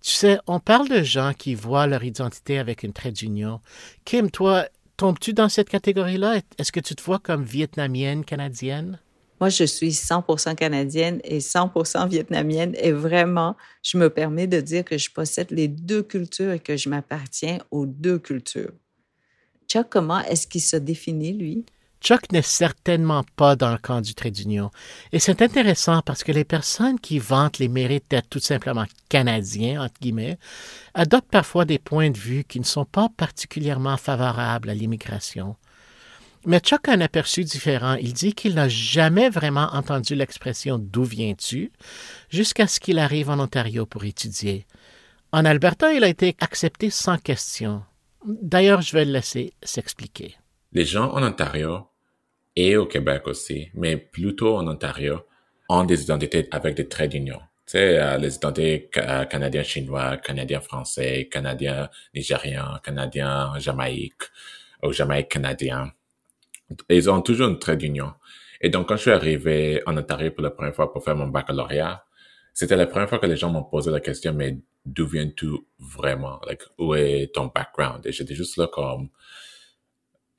Tu 0.00 0.10
sais, 0.10 0.38
on 0.46 0.60
parle 0.60 0.88
de 0.88 1.02
gens 1.02 1.32
qui 1.32 1.54
voient 1.54 1.86
leur 1.86 2.04
identité 2.04 2.58
avec 2.58 2.82
une 2.82 2.92
trait 2.92 3.12
d'union. 3.12 3.60
Kim, 4.04 4.30
toi, 4.30 4.66
tombes-tu 4.96 5.32
dans 5.32 5.48
cette 5.48 5.68
catégorie-là? 5.68 6.40
Est-ce 6.58 6.72
que 6.72 6.80
tu 6.80 6.94
te 6.94 7.02
vois 7.02 7.18
comme 7.18 7.44
vietnamienne, 7.44 8.24
canadienne? 8.24 9.00
Moi, 9.40 9.48
je 9.48 9.64
suis 9.64 9.90
100% 9.90 10.54
canadienne 10.54 11.20
et 11.24 11.38
100% 11.38 12.08
vietnamienne 12.08 12.74
et 12.78 12.92
vraiment, 12.92 13.56
je 13.82 13.98
me 13.98 14.08
permets 14.08 14.46
de 14.46 14.60
dire 14.60 14.84
que 14.84 14.98
je 14.98 15.10
possède 15.10 15.50
les 15.50 15.66
deux 15.66 16.04
cultures 16.04 16.52
et 16.52 16.60
que 16.60 16.76
je 16.76 16.88
m'appartiens 16.88 17.58
aux 17.72 17.86
deux 17.86 18.20
cultures. 18.20 18.72
Chuck, 19.72 19.86
comment 19.88 20.20
est-ce 20.24 20.46
qu'il 20.46 20.60
se 20.60 20.76
définit, 20.76 21.32
lui? 21.32 21.64
Chuck 22.02 22.30
n'est 22.30 22.42
certainement 22.42 23.24
pas 23.36 23.56
dans 23.56 23.72
le 23.72 23.78
camp 23.78 24.02
du 24.02 24.14
trait 24.14 24.30
d'union. 24.30 24.70
Et 25.12 25.18
c'est 25.18 25.40
intéressant 25.40 26.02
parce 26.02 26.24
que 26.24 26.30
les 26.30 26.44
personnes 26.44 27.00
qui 27.00 27.18
vantent 27.18 27.58
les 27.58 27.68
mérites 27.68 28.04
d'être 28.10 28.28
tout 28.28 28.38
simplement 28.38 28.84
canadiens, 29.08 29.82
entre 29.82 29.94
guillemets, 29.98 30.36
adoptent 30.92 31.30
parfois 31.30 31.64
des 31.64 31.78
points 31.78 32.10
de 32.10 32.18
vue 32.18 32.44
qui 32.44 32.60
ne 32.60 32.66
sont 32.66 32.84
pas 32.84 33.08
particulièrement 33.16 33.96
favorables 33.96 34.68
à 34.68 34.74
l'immigration. 34.74 35.56
Mais 36.44 36.58
Chuck 36.60 36.88
a 36.88 36.92
un 36.92 37.00
aperçu 37.00 37.42
différent. 37.42 37.94
Il 37.94 38.12
dit 38.12 38.34
qu'il 38.34 38.56
n'a 38.56 38.68
jamais 38.68 39.30
vraiment 39.30 39.70
entendu 39.72 40.14
l'expression 40.14 40.76
D'où 40.78 41.04
viens-tu 41.04 41.72
jusqu'à 42.28 42.66
ce 42.66 42.78
qu'il 42.78 42.98
arrive 42.98 43.30
en 43.30 43.40
Ontario 43.40 43.86
pour 43.86 44.04
étudier. 44.04 44.66
En 45.32 45.46
Alberta, 45.46 45.94
il 45.94 46.04
a 46.04 46.08
été 46.08 46.36
accepté 46.40 46.90
sans 46.90 47.16
question. 47.16 47.82
D'ailleurs, 48.24 48.82
je 48.82 48.92
vais 48.92 49.04
le 49.04 49.12
laisser 49.12 49.52
s'expliquer. 49.62 50.36
Les 50.72 50.84
gens 50.84 51.10
en 51.12 51.22
Ontario 51.22 51.88
et 52.56 52.76
au 52.76 52.86
Québec 52.86 53.22
aussi, 53.26 53.70
mais 53.74 53.96
plutôt 53.96 54.56
en 54.56 54.66
Ontario, 54.68 55.20
ont 55.68 55.84
des 55.84 56.02
identités 56.02 56.48
avec 56.50 56.76
des 56.76 56.88
traits 56.88 57.10
d'union. 57.10 57.38
Tu 57.66 57.78
sais, 57.78 57.98
euh, 57.98 58.18
les 58.18 58.34
identités 58.36 58.90
euh, 58.96 59.24
canadiens-chinois, 59.24 60.18
canadiens-français, 60.18 61.28
canadiens-nigériens, 61.30 62.80
canadiens-jamaïque 62.82 64.22
ou 64.82 64.92
jamaïque-canadien. 64.92 65.92
Ils 66.88 67.10
ont 67.10 67.22
toujours 67.22 67.48
un 67.48 67.54
trait 67.54 67.76
d'union. 67.76 68.12
Et 68.60 68.68
donc, 68.68 68.88
quand 68.88 68.96
je 68.96 69.02
suis 69.02 69.10
arrivé 69.10 69.82
en 69.86 69.96
Ontario 69.96 70.30
pour 70.30 70.42
la 70.42 70.50
première 70.50 70.74
fois 70.74 70.92
pour 70.92 71.02
faire 71.04 71.16
mon 71.16 71.28
baccalauréat, 71.28 72.04
c'était 72.52 72.76
la 72.76 72.86
première 72.86 73.08
fois 73.08 73.18
que 73.18 73.26
les 73.26 73.36
gens 73.36 73.50
m'ont 73.50 73.64
posé 73.64 73.90
la 73.90 74.00
question, 74.00 74.34
mais 74.34 74.58
d'où 74.84 75.06
viens-tu 75.06 75.48
vraiment? 75.78 76.40
Like, 76.46 76.62
où 76.78 76.94
est 76.94 77.32
ton 77.34 77.50
background? 77.54 78.06
Et 78.06 78.12
j'étais 78.12 78.34
juste 78.34 78.56
là 78.56 78.68
comme, 78.72 79.08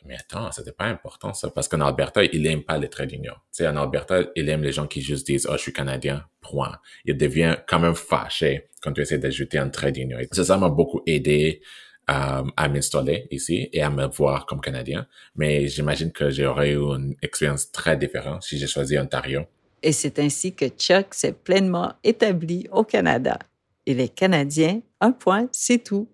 mais 0.06 0.15
attends, 0.15 0.51
c'était 0.51 0.71
pas 0.71 0.86
important 0.86 1.34
ça, 1.34 1.49
parce 1.49 1.67
qu'en 1.67 1.82
Alberta, 1.82 2.23
il 2.23 2.45
aime 2.47 2.63
pas 2.63 2.77
les 2.77 2.89
traits 2.89 3.10
d'union. 3.10 3.34
Tu 3.34 3.39
sais, 3.63 3.67
en 3.67 3.77
Alberta, 3.77 4.21
il 4.36 4.49
aime 4.49 4.63
les 4.63 4.71
gens 4.71 4.88
qui 4.88 5.01
juste 5.01 5.25
disent, 5.25 5.47
oh, 5.49 5.53
je 5.53 5.62
suis 5.62 5.73
canadien, 5.73 6.25
point. 6.41 6.77
Il 7.06 7.17
devient 7.17 7.58
quand 7.67 7.79
même 7.79 7.95
fâché 7.95 8.69
quand 8.82 8.91
tu 8.91 9.01
essaies 9.01 9.17
d'ajouter 9.17 9.58
un 9.58 9.69
trait 9.69 9.91
d'union. 9.91 10.17
Ça, 10.32 10.43
ça 10.43 10.58
m'a 10.58 10.69
beaucoup 10.69 11.01
aidé 11.06 11.62
euh, 12.10 12.43
à 12.58 12.67
m'installer 12.67 13.27
ici 13.32 13.69
et 13.71 13.82
à 13.82 13.89
me 13.89 14.06
voir 14.08 14.45
comme 14.45 14.60
canadien. 14.60 15.08
Mais 15.36 15.67
j'imagine 15.67 16.12
que 16.12 16.29
j'aurais 16.29 16.71
eu 16.71 16.82
une 16.82 17.15
expérience 17.21 17.71
très 17.71 17.95
différente 17.95 18.43
si 18.43 18.58
j'ai 18.58 18.67
choisi 18.67 18.99
Ontario. 18.99 19.43
Et 19.82 19.93
c'est 19.93 20.19
ainsi 20.19 20.53
que 20.53 20.67
Chuck 20.67 21.13
s'est 21.13 21.34
pleinement 21.34 21.93
établi 22.03 22.67
au 22.71 22.84
Canada. 22.84 23.39
Il 23.86 24.00
est 24.00 24.13
canadien, 24.13 24.82
un 25.02 25.12
point, 25.12 25.48
c'est 25.52 25.84
tout. 25.84 26.10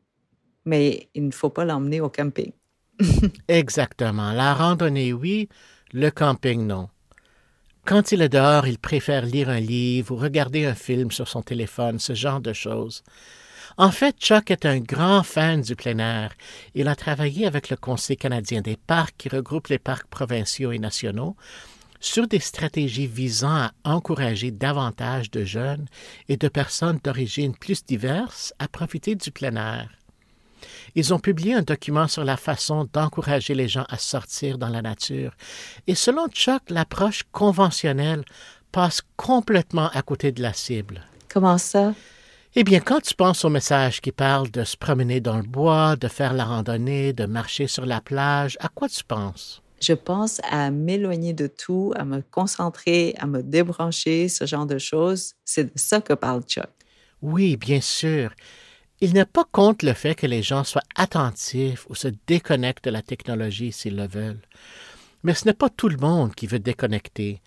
Mais 0.66 1.10
il 1.14 1.26
ne 1.26 1.32
faut 1.32 1.50
pas 1.50 1.66
l'emmener 1.66 2.02
au 2.02 2.10
camping. 2.10 2.52
Exactement. 3.48 4.32
La 4.32 4.54
randonnée, 4.54 5.14
oui, 5.14 5.50
le 5.94 6.10
camping, 6.10 6.66
non. 6.66 6.90
Quand 7.86 8.12
il 8.12 8.22
est 8.22 8.30
dehors, 8.30 8.68
il 8.68 8.78
préfère 8.78 9.26
lire 9.26 9.50
un 9.50 9.60
livre 9.60 10.14
ou 10.14 10.18
regarder 10.18 10.66
un 10.66 10.76
film 10.76 11.12
sur 11.12 11.28
son 11.28 11.42
téléphone, 11.42 11.98
ce 11.98 12.14
genre 12.14 12.40
de 12.40 12.54
choses. 12.54 13.04
En 13.78 13.92
fait, 13.92 14.18
Chuck 14.20 14.52
est 14.52 14.66
un 14.66 14.80
grand 14.80 15.24
fan 15.24 15.62
du 15.62 15.76
plein 15.76 15.98
air. 16.00 16.34
Il 16.76 16.88
a 16.88 16.96
travaillé 16.96 17.48
avec 17.48 17.70
le 17.70 17.78
Conseil 17.78 18.18
canadien 18.18 18.62
des 18.62 18.76
parcs 18.76 19.16
qui 19.18 19.30
regroupe 19.30 19.68
les 19.68 19.80
parcs 19.80 20.08
provinciaux 20.08 20.72
et 20.72 20.80
nationaux 20.80 21.36
sur 22.00 22.28
des 22.28 22.40
stratégies 22.40 23.08
visant 23.08 23.56
à 23.56 23.72
encourager 23.84 24.52
davantage 24.52 25.32
de 25.32 25.44
jeunes 25.44 25.88
et 26.28 26.38
de 26.38 26.48
personnes 26.48 27.00
d'origine 27.04 27.56
plus 27.56 27.84
diverses 27.84 28.54
à 28.60 28.68
profiter 28.68 29.16
du 29.16 29.32
plein 29.32 29.56
air. 29.56 29.90
Ils 30.96 31.14
ont 31.14 31.20
publié 31.20 31.54
un 31.54 31.62
document 31.62 32.08
sur 32.08 32.24
la 32.24 32.38
façon 32.38 32.88
d'encourager 32.92 33.56
les 33.56 33.68
gens 33.68 33.86
à 33.90 33.98
sortir 33.98 34.58
dans 34.58 34.70
la 34.70 34.82
nature. 34.82 35.34
Et 35.88 35.96
selon 35.96 36.28
Chuck, 36.28 36.64
l'approche 36.70 37.24
conventionnelle 37.32 38.24
passe 38.72 39.02
complètement 39.16 39.90
à 39.90 40.02
côté 40.02 40.32
de 40.32 40.42
la 40.42 40.54
cible. 40.54 41.02
Comment 41.32 41.58
ça? 41.58 41.94
Eh 42.56 42.64
bien, 42.64 42.80
quand 42.80 43.02
tu 43.02 43.14
penses 43.14 43.46
au 43.46 43.50
message 43.50 44.02
qui 44.02 44.12
parle 44.12 44.50
de 44.50 44.64
se 44.64 44.76
promener 44.76 45.22
dans 45.22 45.38
le 45.38 45.44
bois, 45.44 45.96
de 45.96 46.08
faire 46.08 46.34
la 46.34 46.46
randonnée, 46.46 47.14
de 47.14 47.26
marcher 47.26 47.68
sur 47.68 47.86
la 47.86 48.02
plage, 48.02 48.58
à 48.60 48.70
quoi 48.70 48.90
tu 48.90 49.04
penses? 49.04 49.62
Je 49.82 49.94
pense 49.94 50.42
à 50.50 50.72
m'éloigner 50.72 51.34
de 51.34 51.48
tout, 51.48 51.94
à 51.96 52.06
me 52.06 52.22
concentrer, 52.22 53.16
à 53.18 53.28
me 53.28 53.44
débrancher, 53.44 54.30
ce 54.30 54.46
genre 54.46 54.66
de 54.66 54.78
choses. 54.78 55.34
C'est 55.46 55.66
de 55.66 55.80
ça 55.80 56.02
que 56.02 56.14
parle 56.14 56.44
Chuck. 56.44 56.70
Oui, 57.22 57.58
bien 57.58 57.82
sûr. 57.82 58.32
Il 59.02 59.14
n'est 59.14 59.26
pas 59.26 59.46
contre 59.52 59.86
le 59.86 59.94
fait 59.94 60.16
que 60.16 60.28
les 60.28 60.44
gens 60.44 60.64
soient 60.64 60.84
attentifs 60.96 61.86
ou 61.90 61.96
se 61.96 62.10
déconnectent 62.28 62.86
de 62.86 62.90
la 62.90 63.02
technologie 63.02 63.72
s'ils 63.72 63.96
le 63.96 64.08
veulent. 64.08 64.42
Mais 65.24 65.34
ce 65.34 65.46
n'est 65.46 65.54
pas 65.54 65.70
tout 65.70 65.90
le 65.90 65.98
monde 65.98 66.36
qui 66.36 66.48
veut 66.48 66.60
déconnecter. 66.60 67.42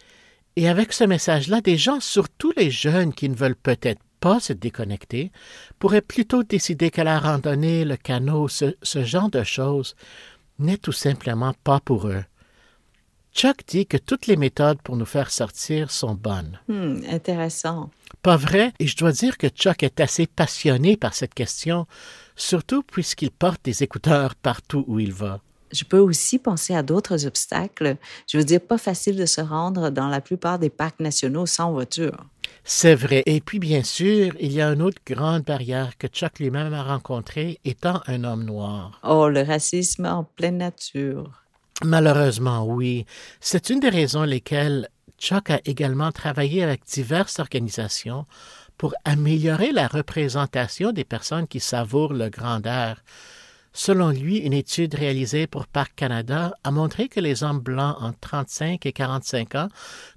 Et 0.57 0.69
avec 0.69 0.93
ce 0.93 1.05
message-là, 1.05 1.61
des 1.61 1.77
gens, 1.77 2.01
surtout 2.01 2.53
les 2.57 2.71
jeunes 2.71 3.13
qui 3.13 3.29
ne 3.29 3.35
veulent 3.35 3.57
peut-être 3.57 4.01
pas 4.21 4.41
se 4.41 4.53
déconnecter, 4.53 5.33
pourraient 5.79 6.01
plutôt 6.01 6.43
décider 6.43 6.91
que 6.91 7.01
la 7.01 7.19
randonnée, 7.19 7.85
le 7.85 7.97
canot, 7.97 8.49
ce, 8.49 8.77
ce 8.83 9.05
genre 9.05 9.31
de 9.31 9.43
choses 9.43 9.97
n'est 10.59 10.77
tout 10.77 10.93
simplement 10.93 11.55
pas 11.65 11.81
pour 11.81 12.09
eux. 12.09 12.25
Chuck 13.35 13.63
dit 13.67 13.87
que 13.87 13.97
toutes 13.97 14.27
les 14.27 14.37
méthodes 14.37 14.83
pour 14.83 14.97
nous 14.97 15.07
faire 15.07 15.31
sortir 15.31 15.91
sont 15.91 16.15
bonnes. 16.15 16.61
Hmm, 16.69 17.01
intéressant. 17.11 17.91
Pas 18.21 18.37
vrai? 18.37 18.73
Et 18.79 18.87
je 18.87 18.97
dois 18.97 19.13
dire 19.13 19.39
que 19.39 19.49
Chuck 19.49 19.83
est 19.83 20.01
assez 20.01 20.27
passionné 20.27 20.99
par 20.99 21.15
cette 21.15 21.33
question, 21.33 21.87
surtout 22.37 22.83
puisqu'il 22.83 23.31
porte 23.31 23.65
des 23.65 23.83
écouteurs 23.83 24.35
partout 24.35 24.85
où 24.87 25.01
il 25.01 25.13
va. 25.13 25.41
Je 25.73 25.85
peux 25.85 25.99
aussi 25.99 26.39
penser 26.39 26.75
à 26.75 26.83
d'autres 26.83 27.27
obstacles. 27.27 27.97
Je 28.31 28.39
veux 28.39 28.45
dire, 28.45 28.61
pas 28.61 28.79
facile 28.79 29.17
de 29.17 29.27
se 29.27 29.41
rendre 29.41 29.91
dans 29.91 30.09
la 30.09 30.21
plupart 30.21 30.59
des 30.59 30.71
parcs 30.71 31.01
nationaux 31.01 31.47
sans 31.47 31.73
voiture. 31.73 32.27
C'est 32.65 32.95
vrai. 32.95 33.23
Et 33.27 33.41
puis, 33.41 33.59
bien 33.59 33.83
sûr, 33.83 34.35
il 34.39 34.53
y 34.53 34.61
a 34.61 34.69
une 34.69 34.83
autre 34.83 35.01
grande 35.05 35.43
barrière 35.43 35.97
que 35.99 36.07
Chuck 36.07 36.39
lui-même 36.39 36.73
a 36.73 36.85
rencontrée 36.85 37.59
étant 37.65 38.01
un 38.07 38.23
homme 38.25 38.45
noir. 38.45 39.01
Oh, 39.03 39.29
le 39.29 39.43
racisme 39.43 40.07
en 40.07 40.25
pleine 40.25 40.59
nature. 40.59 41.43
Malheureusement, 41.85 42.65
oui. 42.65 43.07
C'est 43.41 43.71
une 43.71 43.81
des 43.81 43.89
raisons 43.89 44.23
lesquelles 44.23 44.89
Chuck 45.19 45.51
a 45.51 45.61
également 45.65 46.13
travaillé 46.13 46.63
avec 46.63 46.85
diverses 46.85 47.41
organisations 47.41 48.27
pour 48.79 48.95
améliorer 49.05 49.73
la 49.73 49.89
représentation 49.89 50.93
des 50.93 51.05
personnes 51.05 51.49
qui 51.49 51.61
savourent 51.61 52.15
le 52.15 52.29
grand 52.29 52.65
air. 52.67 53.03
Selon 53.75 54.11
lui, 54.11 54.39
une 54.39 54.53
étude 54.53 54.95
réalisée 54.95 55.47
pour 55.47 55.67
Parc 55.67 55.95
Canada 55.97 56.55
a 56.63 56.71
montré 56.71 57.09
que 57.09 57.21
les 57.21 57.43
hommes 57.43 57.61
blancs 57.61 57.97
entre 58.01 58.19
35 58.21 58.85
et 58.85 58.93
45 58.93 59.55
ans 59.55 59.69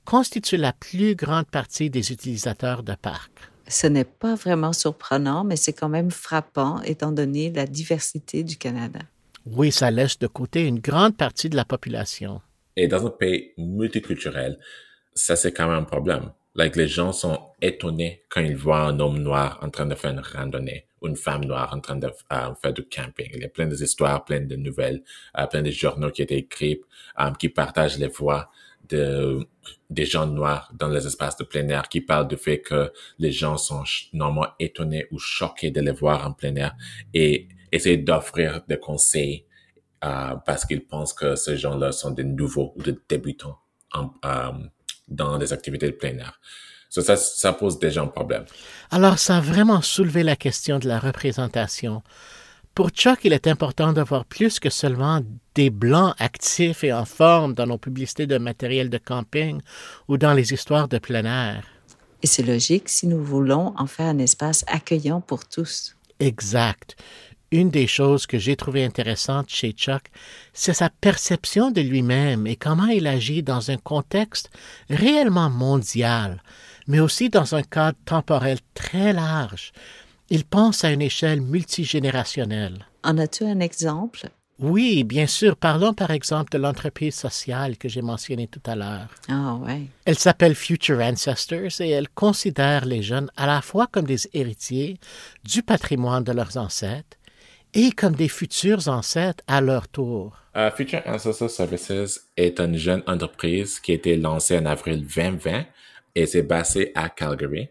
constituent 0.04 0.58
la 0.58 0.74
plus 0.74 1.16
grande 1.16 1.48
partie 1.48 1.90
des 1.90 2.12
utilisateurs 2.12 2.84
de 2.84 2.96
parc. 2.96 3.32
Ce 3.68 3.88
n'est 3.88 4.04
pas 4.04 4.36
vraiment 4.36 4.74
surprenant, 4.74 5.44
mais 5.44 5.56
c'est 5.56 5.74
quand 5.74 5.90
même 5.90 6.12
frappant 6.12 6.82
étant 6.82 7.12
donné 7.12 7.50
la 7.50 7.66
diversité 7.66 8.44
du 8.44 8.58
Canada. 8.58 9.00
Oui, 9.46 9.72
ça 9.72 9.90
laisse 9.90 10.20
de 10.20 10.28
côté 10.28 10.66
une 10.66 10.80
grande 10.80 11.16
partie 11.16 11.50
de 11.50 11.56
la 11.56 11.66
population. 11.66 12.42
Et 12.76 12.88
dans 12.88 13.06
un 13.06 13.10
pays 13.10 13.54
multiculturel, 13.58 14.60
ça 15.14 15.36
c'est 15.36 15.54
quand 15.54 15.68
même 15.68 15.80
un 15.80 15.84
problème. 15.84 16.32
Like, 16.56 16.76
les 16.76 16.88
gens 16.88 17.12
sont 17.12 17.40
étonnés 17.62 18.24
quand 18.30 18.42
ils 18.42 18.56
voient 18.56 18.84
un 18.84 19.00
homme 19.00 19.20
noir 19.20 19.60
en 19.62 19.70
train 19.70 19.86
de 19.86 19.96
faire 19.96 20.12
une 20.12 20.20
randonnée 20.22 20.88
une 21.08 21.16
femme 21.16 21.46
noire 21.46 21.74
en 21.74 21.80
train 21.80 21.96
de 21.96 22.08
euh, 22.08 22.56
faire 22.62 22.74
du 22.74 22.84
camping. 22.84 23.30
Il 23.34 23.42
y 23.42 23.46
a 23.46 23.50
plein 23.50 23.68
d'histoires, 23.68 24.26
plein 24.26 24.42
de 24.42 24.56
nouvelles, 24.56 25.04
euh, 25.38 25.48
plein 25.48 25.62
de 25.62 25.72
journaux 25.72 26.12
qui 26.12 26.22
été 26.22 26.38
écrits, 26.38 26.82
euh, 27.20 27.32
qui 27.32 27.50
partagent 27.50 27.98
les 27.98 28.08
voix 28.08 28.50
de, 28.90 29.40
des 29.90 30.06
gens 30.06 30.28
noirs 30.28 30.72
dans 30.78 30.90
les 30.90 31.06
espaces 31.06 31.38
de 31.38 31.44
plein 31.44 31.68
air, 31.70 31.90
qui 31.90 32.02
parlent 32.02 32.28
du 32.28 32.38
fait 32.38 32.60
que 32.60 32.92
les 33.18 33.32
gens 33.32 33.58
sont 33.58 33.84
normalement 34.14 34.50
étonnés 34.60 35.08
ou 35.12 35.20
choqués 35.20 35.72
de 35.72 35.82
les 35.82 35.92
voir 35.92 36.26
en 36.28 36.34
plein 36.34 36.56
air 36.56 36.76
et 37.14 37.48
essayer 37.72 37.98
d'offrir 37.98 38.62
des 38.68 38.78
conseils 38.78 39.46
parce 40.46 40.66
qu'ils 40.66 40.86
pensent 40.86 41.14
que 41.14 41.36
ces 41.36 41.58
gens-là 41.58 41.92
sont 41.92 42.12
des 42.12 42.24
nouveaux 42.24 42.74
ou 42.76 42.84
des 42.84 42.96
débutants 43.10 43.58
dans 45.08 45.40
des 45.40 45.52
activités 45.52 45.88
de 45.88 45.96
plein 45.96 46.16
air. 46.20 46.40
Ça, 47.02 47.18
ça 47.18 47.54
pose 47.54 47.80
déjà 47.80 48.02
un 48.02 48.08
problème. 48.08 48.46
Alors, 48.92 49.20
ça 49.20 49.38
a 49.38 49.42
vraiment 49.42 49.82
soulevé 49.82 50.24
la 50.24 50.36
question 50.36 50.80
de 50.80 50.88
la 50.88 51.00
représentation. 51.00 52.04
Pour 52.76 52.90
Chuck, 52.90 53.20
il 53.24 53.32
est 53.32 53.48
important 53.48 53.94
d'avoir 53.94 54.26
plus 54.26 54.60
que 54.60 54.70
seulement 54.70 55.22
des 55.56 55.70
blancs 55.70 56.14
actifs 56.20 56.84
et 56.84 56.92
en 56.92 57.06
forme 57.06 57.54
dans 57.54 57.68
nos 57.68 57.78
publicités 57.78 58.28
de 58.28 58.38
matériel 58.38 58.90
de 58.90 58.98
camping 58.98 59.62
ou 60.10 60.18
dans 60.18 60.34
les 60.34 60.52
histoires 60.52 60.90
de 60.90 60.98
plein 60.98 61.24
air. 61.24 61.64
Et 62.22 62.28
c'est 62.28 62.44
logique 62.44 62.90
si 62.90 63.08
nous 63.08 63.24
voulons 63.24 63.74
en 63.78 63.88
faire 63.88 64.08
un 64.08 64.20
espace 64.20 64.66
accueillant 64.68 65.22
pour 65.22 65.48
tous. 65.48 65.96
Exact. 66.20 66.98
Une 67.52 67.70
des 67.70 67.88
choses 67.88 68.26
que 68.26 68.38
j'ai 68.38 68.58
trouvé 68.58 68.84
intéressante 68.84 69.50
chez 69.50 69.72
Chuck, 69.72 70.04
c'est 70.52 70.74
sa 70.74 70.90
perception 70.90 71.72
de 71.72 71.80
lui-même 71.80 72.48
et 72.48 72.58
comment 72.58 72.88
il 72.88 73.08
agit 73.08 73.44
dans 73.44 73.72
un 73.72 73.78
contexte 73.78 74.50
réellement 74.90 75.50
mondial, 75.50 76.42
mais 76.88 77.00
aussi 77.00 77.30
dans 77.30 77.56
un 77.56 77.64
cadre 77.64 77.98
temporel 78.06 78.60
très 78.74 79.14
large. 79.14 79.72
Il 80.30 80.44
pense 80.44 80.84
à 80.84 80.92
une 80.92 81.02
échelle 81.02 81.42
multigénérationnelle. 81.42 82.88
En 83.04 83.18
as-tu 83.18 83.44
un 83.44 83.60
exemple? 83.60 84.30
Oui, 84.58 85.04
bien 85.04 85.28
sûr. 85.28 85.58
Parlons 85.58 85.94
par 85.94 86.12
exemple 86.12 86.52
de 86.52 86.58
l'entreprise 86.58 87.16
sociale 87.16 87.78
que 87.78 87.90
j'ai 87.90 88.02
mentionnée 88.02 88.48
tout 88.48 88.62
à 88.66 88.76
l'heure. 88.76 89.10
Ah 89.28 89.56
ouais. 89.56 89.82
Elle 90.06 90.18
s'appelle 90.18 90.56
Future 90.56 91.02
Ancestors 91.02 91.82
et 91.82 91.90
elle 91.90 92.08
considère 92.10 92.86
les 92.86 93.04
jeunes 93.04 93.30
à 93.36 93.48
la 93.48 93.62
fois 93.62 93.88
comme 93.88 94.06
des 94.06 94.30
héritiers 94.34 94.98
du 95.44 95.62
patrimoine 95.62 96.24
de 96.24 96.32
leurs 96.32 96.56
ancêtres 96.58 97.18
et 97.74 97.92
comme 97.92 98.16
des 98.16 98.30
futurs 98.30 98.88
ancêtres 98.88 99.44
à 99.48 99.60
leur 99.60 99.90
tour. 99.90 100.38
Uh, 100.56 100.70
Future 100.76 101.02
Ancestor 101.06 101.50
Services 101.50 102.22
est 102.38 102.60
une 102.62 102.78
jeune 102.78 103.04
entreprise 103.08 103.82
qui 103.82 103.92
a 103.92 103.96
été 103.96 104.16
lancée 104.16 104.58
en 104.58 104.66
avril 104.66 105.06
2020 105.06 105.66
et 106.16 106.26
c'est 106.26 106.44
basée 106.44 106.92
à 106.96 107.10
Calgary. 107.10 107.70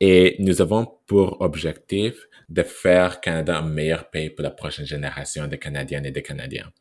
Et 0.00 0.36
nous 0.38 0.60
avons 0.60 0.86
pour 1.06 1.40
objectif 1.40 2.28
de 2.48 2.62
faire 2.62 3.20
Canada 3.20 3.58
un 3.58 3.62
meilleur 3.62 4.10
pays 4.10 4.30
pour 4.30 4.42
la 4.42 4.50
prochaine 4.50 4.86
génération 4.86 5.46
de 5.46 5.56
Canadiennes 5.56 6.06
et 6.06 6.10
de 6.12 6.20
Canadiens. 6.20 6.72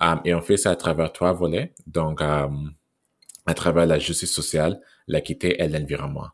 Um, 0.00 0.20
et 0.24 0.34
on 0.34 0.40
fait 0.40 0.56
ça 0.56 0.70
à 0.70 0.76
travers 0.76 1.12
trois 1.12 1.32
volets, 1.32 1.72
donc 1.86 2.20
um, 2.20 2.74
à 3.46 3.54
travers 3.54 3.86
la 3.86 3.98
justice 3.98 4.32
sociale, 4.32 4.80
l'équité 5.06 5.62
et 5.62 5.68
l'environnement. 5.68 6.28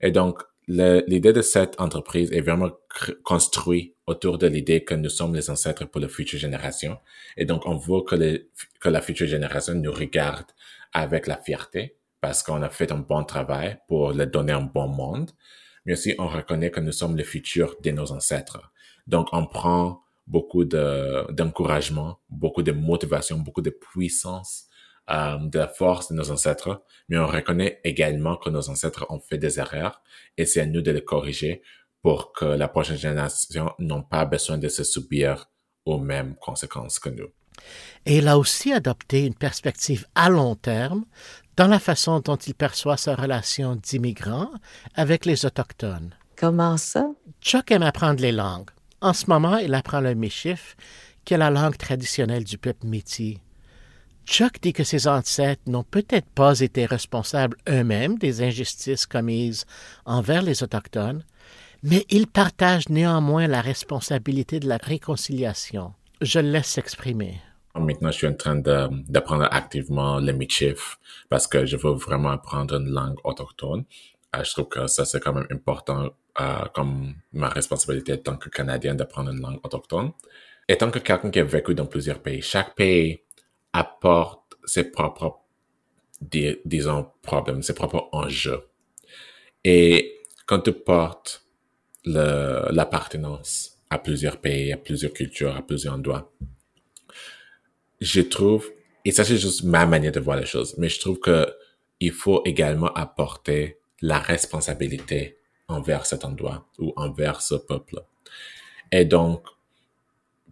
Et 0.00 0.10
donc, 0.10 0.42
l'idée 0.68 1.32
de 1.32 1.42
cette 1.42 1.80
entreprise 1.80 2.32
est 2.32 2.40
vraiment 2.40 2.70
construite 3.24 3.94
autour 4.06 4.38
de 4.38 4.46
l'idée 4.46 4.84
que 4.84 4.94
nous 4.94 5.10
sommes 5.10 5.34
les 5.34 5.50
ancêtres 5.50 5.84
pour 5.84 6.00
la 6.00 6.08
future 6.08 6.38
génération. 6.38 6.98
Et 7.36 7.44
donc, 7.44 7.66
on 7.66 7.76
veut 7.76 8.02
que, 8.02 8.46
que 8.80 8.88
la 8.88 9.00
future 9.00 9.26
génération 9.26 9.74
nous 9.74 9.92
regarde 9.92 10.46
avec 10.92 11.26
la 11.26 11.36
fierté 11.36 11.96
parce 12.22 12.44
qu'on 12.44 12.62
a 12.62 12.70
fait 12.70 12.92
un 12.92 12.98
bon 12.98 13.24
travail 13.24 13.78
pour 13.88 14.12
leur 14.12 14.28
donner 14.28 14.52
un 14.52 14.62
bon 14.62 14.86
monde. 14.86 15.32
Mais 15.84 15.94
aussi, 15.94 16.14
on 16.18 16.28
reconnaît 16.28 16.70
que 16.70 16.80
nous 16.80 16.92
sommes 16.92 17.16
le 17.16 17.24
futur 17.24 17.76
de 17.82 17.90
nos 17.90 18.12
ancêtres. 18.12 18.72
Donc, 19.08 19.28
on 19.32 19.44
prend 19.46 20.04
beaucoup 20.28 20.64
d'encouragement, 20.64 22.20
beaucoup 22.30 22.62
de 22.62 22.70
motivation, 22.70 23.38
beaucoup 23.38 23.60
de 23.60 23.70
puissance 23.70 24.66
euh, 25.10 25.36
de 25.38 25.58
la 25.58 25.66
force 25.66 26.12
de 26.12 26.14
nos 26.14 26.30
ancêtres, 26.30 26.84
mais 27.08 27.18
on 27.18 27.26
reconnaît 27.26 27.80
également 27.82 28.36
que 28.36 28.50
nos 28.50 28.70
ancêtres 28.70 29.04
ont 29.10 29.18
fait 29.18 29.38
des 29.38 29.58
erreurs 29.58 30.00
et 30.38 30.46
c'est 30.46 30.60
à 30.60 30.66
nous 30.66 30.80
de 30.80 30.92
les 30.92 31.04
corriger 31.04 31.60
pour 32.02 32.32
que 32.32 32.44
la 32.44 32.68
prochaine 32.68 32.96
génération 32.96 33.72
n'ont 33.80 34.04
pas 34.04 34.24
besoin 34.26 34.58
de 34.58 34.68
se 34.68 34.84
subir 34.84 35.50
aux 35.84 35.98
mêmes 35.98 36.36
conséquences 36.36 37.00
que 37.00 37.08
nous. 37.08 37.28
Et 38.06 38.18
il 38.18 38.28
a 38.28 38.38
aussi 38.38 38.72
adopté 38.72 39.26
une 39.26 39.34
perspective 39.34 40.06
à 40.14 40.28
long 40.28 40.54
terme 40.54 41.04
dans 41.56 41.66
la 41.66 41.78
façon 41.78 42.20
dont 42.20 42.36
il 42.36 42.54
perçoit 42.54 42.96
sa 42.96 43.14
relation 43.14 43.76
d'immigrant 43.76 44.50
avec 44.94 45.26
les 45.26 45.44
Autochtones. 45.44 46.14
Comment 46.36 46.76
ça? 46.76 47.10
Chuck 47.40 47.70
aime 47.70 47.82
apprendre 47.82 48.20
les 48.20 48.32
langues. 48.32 48.70
En 49.00 49.12
ce 49.12 49.26
moment, 49.26 49.58
il 49.58 49.74
apprend 49.74 50.00
le 50.00 50.14
Michif, 50.14 50.76
qui 51.24 51.34
est 51.34 51.38
la 51.38 51.50
langue 51.50 51.76
traditionnelle 51.76 52.44
du 52.44 52.58
peuple 52.58 52.86
métis. 52.86 53.38
Chuck 54.24 54.60
dit 54.62 54.72
que 54.72 54.84
ses 54.84 55.08
ancêtres 55.08 55.62
n'ont 55.66 55.82
peut-être 55.82 56.28
pas 56.30 56.60
été 56.60 56.86
responsables 56.86 57.56
eux-mêmes 57.68 58.18
des 58.18 58.42
injustices 58.42 59.06
commises 59.06 59.66
envers 60.04 60.42
les 60.42 60.62
Autochtones, 60.62 61.24
mais 61.82 62.06
ils 62.08 62.28
partagent 62.28 62.88
néanmoins 62.88 63.48
la 63.48 63.60
responsabilité 63.60 64.60
de 64.60 64.68
la 64.68 64.76
réconciliation. 64.76 65.92
Je 66.20 66.38
le 66.38 66.50
laisse 66.50 66.68
s'exprimer. 66.68 67.40
Maintenant, 67.74 68.10
je 68.10 68.18
suis 68.18 68.26
en 68.26 68.34
train 68.34 68.56
d'apprendre 68.56 69.48
activement 69.50 70.20
le 70.20 70.32
Michif 70.32 70.98
parce 71.28 71.46
que 71.46 71.64
je 71.64 71.76
veux 71.76 71.92
vraiment 71.92 72.30
apprendre 72.30 72.74
une 72.76 72.90
langue 72.90 73.18
autochtone. 73.24 73.84
Euh, 74.36 74.44
je 74.44 74.50
trouve 74.52 74.68
que 74.68 74.86
ça, 74.86 75.04
c'est 75.04 75.20
quand 75.20 75.32
même 75.32 75.46
important 75.50 76.10
euh, 76.40 76.64
comme 76.74 77.14
ma 77.32 77.48
responsabilité 77.48 78.12
en 78.14 78.18
tant 78.18 78.36
que 78.36 78.48
Canadien 78.48 78.94
d'apprendre 78.94 79.30
une 79.30 79.40
langue 79.40 79.58
autochtone. 79.62 80.12
Et 80.68 80.76
tant 80.76 80.90
que 80.90 80.98
quelqu'un 80.98 81.30
qui 81.30 81.40
a 81.40 81.44
vécu 81.44 81.74
dans 81.74 81.86
plusieurs 81.86 82.20
pays, 82.20 82.42
chaque 82.42 82.74
pays 82.74 83.20
apporte 83.72 84.54
ses 84.64 84.84
propres, 84.84 85.40
disons, 86.20 87.10
problèmes, 87.22 87.62
ses 87.62 87.74
propres 87.74 88.08
enjeux. 88.12 88.62
Et 89.64 90.20
quand 90.46 90.60
tu 90.60 90.72
portes 90.72 91.44
l'appartenance 92.04 93.78
à 93.90 93.98
plusieurs 93.98 94.38
pays, 94.38 94.72
à 94.72 94.76
plusieurs 94.76 95.12
cultures, 95.12 95.56
à 95.56 95.62
plusieurs 95.62 95.94
endroits, 95.94 96.32
je 98.02 98.20
trouve, 98.20 98.70
et 99.04 99.12
ça 99.12 99.24
c'est 99.24 99.38
juste 99.38 99.62
ma 99.64 99.86
manière 99.86 100.12
de 100.12 100.20
voir 100.20 100.36
les 100.36 100.46
choses, 100.46 100.74
mais 100.76 100.88
je 100.88 101.00
trouve 101.00 101.18
que 101.20 101.46
il 102.00 102.12
faut 102.12 102.42
également 102.44 102.92
apporter 102.94 103.78
la 104.00 104.18
responsabilité 104.18 105.38
envers 105.68 106.04
cet 106.04 106.24
endroit 106.24 106.66
ou 106.78 106.92
envers 106.96 107.40
ce 107.40 107.54
peuple. 107.54 108.00
Et 108.90 109.04
donc, 109.04 109.44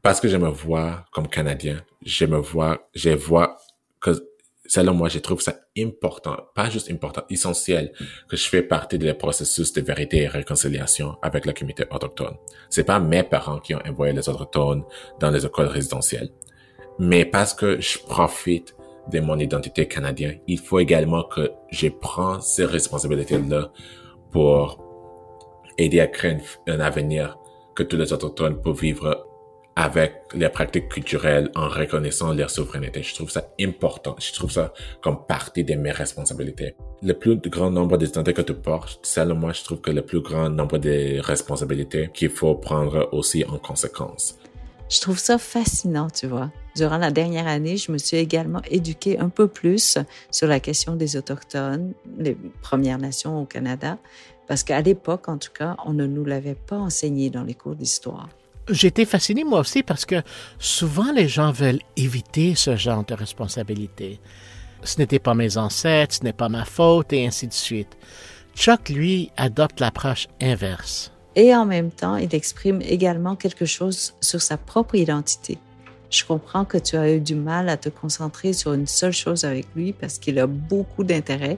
parce 0.00 0.20
que 0.20 0.28
je 0.28 0.36
me 0.36 0.48
vois 0.48 1.04
comme 1.12 1.28
Canadien, 1.28 1.84
je 2.04 2.24
me 2.24 2.38
vois, 2.38 2.88
je 2.94 3.10
vois 3.10 3.58
que 4.00 4.12
selon 4.64 4.94
moi, 4.94 5.08
je 5.08 5.18
trouve 5.18 5.40
ça 5.40 5.56
important, 5.76 6.36
pas 6.54 6.70
juste 6.70 6.88
important, 6.90 7.22
essentiel 7.28 7.92
que 8.28 8.36
je 8.36 8.48
fais 8.48 8.62
partie 8.62 8.98
des 8.98 9.12
processus 9.12 9.72
de 9.72 9.80
vérité 9.80 10.18
et 10.18 10.28
réconciliation 10.28 11.16
avec 11.20 11.44
la 11.44 11.52
communauté 11.52 11.84
autochtone. 11.90 12.36
C'est 12.68 12.84
pas 12.84 13.00
mes 13.00 13.24
parents 13.24 13.58
qui 13.58 13.74
ont 13.74 13.82
envoyé 13.84 14.12
les 14.12 14.28
autochtones 14.28 14.84
dans 15.18 15.30
les 15.30 15.44
écoles 15.44 15.66
résidentielles, 15.66 16.30
mais 17.00 17.24
parce 17.24 17.54
que 17.54 17.80
je 17.80 17.98
profite 17.98 18.76
de 19.10 19.20
mon 19.20 19.38
identité 19.38 19.88
canadienne, 19.88 20.38
il 20.46 20.58
faut 20.58 20.78
également 20.78 21.24
que 21.24 21.50
je 21.70 21.88
prends 21.88 22.42
ces 22.42 22.66
responsabilités-là 22.66 23.72
pour 24.30 24.84
aider 25.78 25.98
à 25.98 26.06
créer 26.06 26.36
un 26.68 26.78
avenir 26.78 27.38
que 27.74 27.82
tous 27.82 27.96
les 27.96 28.12
autochtones 28.12 28.60
peuvent 28.60 28.78
vivre 28.78 29.26
avec 29.76 30.12
les 30.34 30.50
pratiques 30.50 30.90
culturelles 30.90 31.50
en 31.54 31.68
reconnaissant 31.68 32.34
leur 32.34 32.50
souveraineté. 32.50 33.02
Je 33.02 33.14
trouve 33.14 33.30
ça 33.30 33.48
important. 33.58 34.14
Je 34.18 34.34
trouve 34.34 34.50
ça 34.50 34.74
comme 35.00 35.24
partie 35.26 35.64
de 35.64 35.74
mes 35.76 35.92
responsabilités. 35.92 36.74
Le 37.02 37.14
plus 37.14 37.36
grand 37.36 37.70
nombre 37.70 37.96
d'identités 37.96 38.34
que 38.34 38.42
tu 38.42 38.52
portes, 38.52 38.98
selon 39.02 39.36
moi, 39.36 39.54
je 39.54 39.64
trouve 39.64 39.80
que 39.80 39.90
le 39.90 40.02
plus 40.02 40.20
grand 40.20 40.50
nombre 40.50 40.76
de 40.76 41.18
responsabilités 41.20 42.10
qu'il 42.12 42.28
faut 42.28 42.56
prendre 42.56 43.08
aussi 43.12 43.42
en 43.46 43.56
conséquence. 43.56 44.36
Je 44.90 45.00
trouve 45.00 45.18
ça 45.18 45.38
fascinant, 45.38 46.08
tu 46.10 46.26
vois. 46.26 46.50
Durant 46.76 46.98
la 46.98 47.10
dernière 47.10 47.46
année, 47.46 47.76
je 47.76 47.90
me 47.90 47.98
suis 47.98 48.16
également 48.16 48.62
éduquée 48.70 49.18
un 49.18 49.28
peu 49.28 49.48
plus 49.48 49.98
sur 50.30 50.46
la 50.46 50.60
question 50.60 50.96
des 50.96 51.16
Autochtones, 51.16 51.92
les 52.18 52.36
Premières 52.62 52.98
Nations 52.98 53.40
au 53.40 53.44
Canada, 53.44 53.98
parce 54.46 54.62
qu'à 54.62 54.80
l'époque, 54.80 55.28
en 55.28 55.38
tout 55.38 55.52
cas, 55.52 55.76
on 55.84 55.92
ne 55.92 56.06
nous 56.06 56.24
l'avait 56.24 56.54
pas 56.54 56.76
enseigné 56.76 57.30
dans 57.30 57.42
les 57.42 57.54
cours 57.54 57.74
d'histoire. 57.74 58.28
J'étais 58.68 59.04
fasciné 59.04 59.42
moi 59.42 59.60
aussi 59.60 59.82
parce 59.82 60.04
que 60.04 60.22
souvent 60.58 61.12
les 61.12 61.28
gens 61.28 61.50
veulent 61.50 61.80
éviter 61.96 62.54
ce 62.54 62.76
genre 62.76 63.04
de 63.04 63.14
responsabilité. 63.14 64.20
Ce 64.84 64.98
n'était 64.98 65.18
pas 65.18 65.34
mes 65.34 65.56
ancêtres, 65.56 66.14
ce 66.14 66.24
n'est 66.24 66.32
pas 66.32 66.48
ma 66.48 66.64
faute 66.64 67.12
et 67.12 67.26
ainsi 67.26 67.48
de 67.48 67.52
suite. 67.52 67.96
Chuck, 68.54 68.88
lui, 68.88 69.30
adopte 69.36 69.80
l'approche 69.80 70.28
inverse. 70.40 71.12
Et 71.36 71.54
en 71.54 71.64
même 71.64 71.90
temps, 71.90 72.16
il 72.16 72.34
exprime 72.34 72.80
également 72.82 73.36
quelque 73.36 73.64
chose 73.64 74.14
sur 74.20 74.42
sa 74.42 74.56
propre 74.56 74.96
identité. 74.96 75.58
Je 76.10 76.24
comprends 76.24 76.64
que 76.64 76.76
tu 76.76 76.96
as 76.96 77.14
eu 77.14 77.20
du 77.20 77.36
mal 77.36 77.68
à 77.68 77.76
te 77.76 77.88
concentrer 77.88 78.52
sur 78.52 78.72
une 78.72 78.88
seule 78.88 79.12
chose 79.12 79.44
avec 79.44 79.66
lui 79.76 79.92
parce 79.92 80.18
qu'il 80.18 80.40
a 80.40 80.48
beaucoup 80.48 81.04
d'intérêt, 81.04 81.56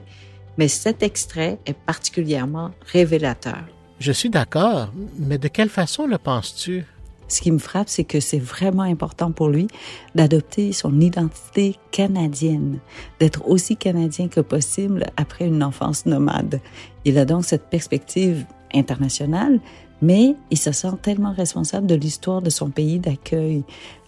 mais 0.57 0.67
cet 0.67 1.01
extrait 1.01 1.57
est 1.65 1.73
particulièrement 1.73 2.71
révélateur. 2.85 3.63
Je 3.99 4.11
suis 4.11 4.29
d'accord, 4.29 4.93
mais 5.17 5.39
de 5.39 5.47
quelle 5.47 5.69
façon 5.69 6.05
le 6.05 6.19
penses-tu? 6.19 6.85
Ce 7.27 7.41
qui 7.41 7.51
me 7.51 7.57
frappe, 7.57 7.89
c'est 7.89 8.03
que 8.03 8.19
c'est 8.19 8.37
vraiment 8.37 8.83
important 8.83 9.31
pour 9.31 9.49
lui 9.49 9.67
d'adopter 10.13 10.71
son 10.71 11.01
identité 11.01 11.77
canadienne, 11.89 12.79
d'être 13.19 13.47
aussi 13.47 13.75
canadien 13.75 14.27
que 14.27 14.41
possible 14.41 15.07
après 15.17 15.47
une 15.47 15.63
enfance 15.63 16.05
nomade. 16.05 16.61
Il 17.05 17.17
a 17.17 17.25
donc 17.25 17.45
cette 17.45 17.69
perspective 17.71 18.45
internationale, 18.71 19.59
mais 20.03 20.35
il 20.51 20.57
se 20.57 20.73
sent 20.73 20.95
tellement 21.01 21.31
responsable 21.31 21.87
de 21.87 21.95
l'histoire 21.95 22.41
de 22.41 22.49
son 22.49 22.69
pays 22.69 22.99
d'accueil. 22.99 23.63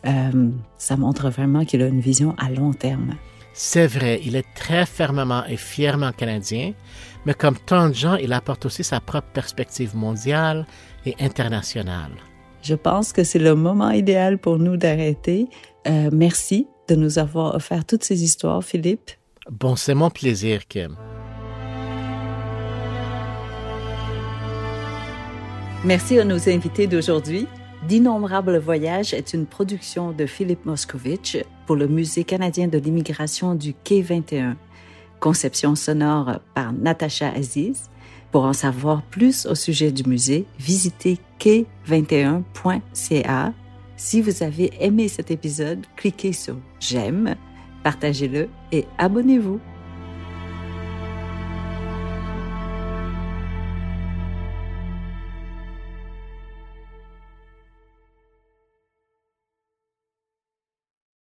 Euh, 0.06 0.50
ça 0.78 0.98
montre 0.98 1.30
vraiment 1.30 1.64
qu'il 1.64 1.82
a 1.82 1.88
une 1.88 2.02
vision 2.02 2.36
à 2.38 2.50
long 2.50 2.74
terme. 2.74 3.16
C'est 3.54 3.88
vrai, 3.88 4.20
il 4.26 4.36
est 4.36 4.46
très 4.56 4.86
fermement 4.86 5.46
et 5.46 5.56
fièrement 5.56 6.12
canadien, 6.12 6.74
mais 7.26 7.34
comme 7.34 7.56
tant 7.58 7.88
de 7.88 7.93
gens, 7.93 8.16
il 8.16 8.34
apporte 8.34 8.66
aussi 8.66 8.84
sa 8.84 9.00
propre 9.00 9.30
perspective 9.34 9.96
mondiale 9.96 10.66
et 11.06 11.16
internationale. 11.22 12.12
Je 12.62 12.76
pense 12.76 13.14
que 13.14 13.24
c'est 13.24 13.39
le 13.39 13.56
moment 13.56 13.91
idéal 13.91 14.38
pour 14.38 14.58
nous 14.60 14.76
d'arrêter. 14.76 15.48
Euh, 15.88 16.10
merci 16.12 16.68
de 16.89 16.96
nous 16.96 17.20
avoir 17.20 17.56
offert 17.56 17.86
toutes 17.86 18.04
ces 18.04 18.22
histoires, 18.22 18.64
Philippe. 18.64 19.12
Bon, 19.50 19.78
c'est 19.78 19.93
mon 19.93 20.10
plaisir, 20.10 20.68
Kim. 20.68 20.98
Merci 25.86 26.17
à 26.17 26.25
nos 26.25 26.49
invités 26.49 26.88
d'aujourd'hui. 26.88 27.45
D'innombrables 27.88 28.57
voyages 28.57 29.13
est 29.13 29.36
une 29.36 29.45
production 29.45 30.13
de 30.13 30.25
Philippe 30.25 30.65
Moscovitch 30.65 31.38
pour 31.67 31.75
le 31.75 31.88
Musée 31.88 32.23
canadien 32.23 32.67
de 32.67 32.79
l'immigration 32.79 33.53
du 33.53 33.75
Quai 33.83 34.01
21. 34.01 34.57
Conception 35.19 35.75
sonore 35.75 36.39
par 36.55 36.73
Natacha 36.73 37.29
Aziz. 37.29 37.91
Pour 38.31 38.45
en 38.45 38.53
savoir 38.53 39.03
plus 39.03 39.45
au 39.45 39.53
sujet 39.53 39.91
du 39.91 40.09
musée, 40.09 40.47
visitez 40.57 41.19
quai21.ca. 41.39 43.53
Si 43.95 44.21
vous 44.21 44.41
avez 44.41 44.71
aimé 44.79 45.07
cet 45.07 45.29
épisode, 45.29 45.86
cliquez 45.95 46.33
sur 46.33 46.55
J'aime, 46.79 47.36
partagez-le 47.83 48.49
et 48.71 48.86
abonnez-vous. 48.97 49.59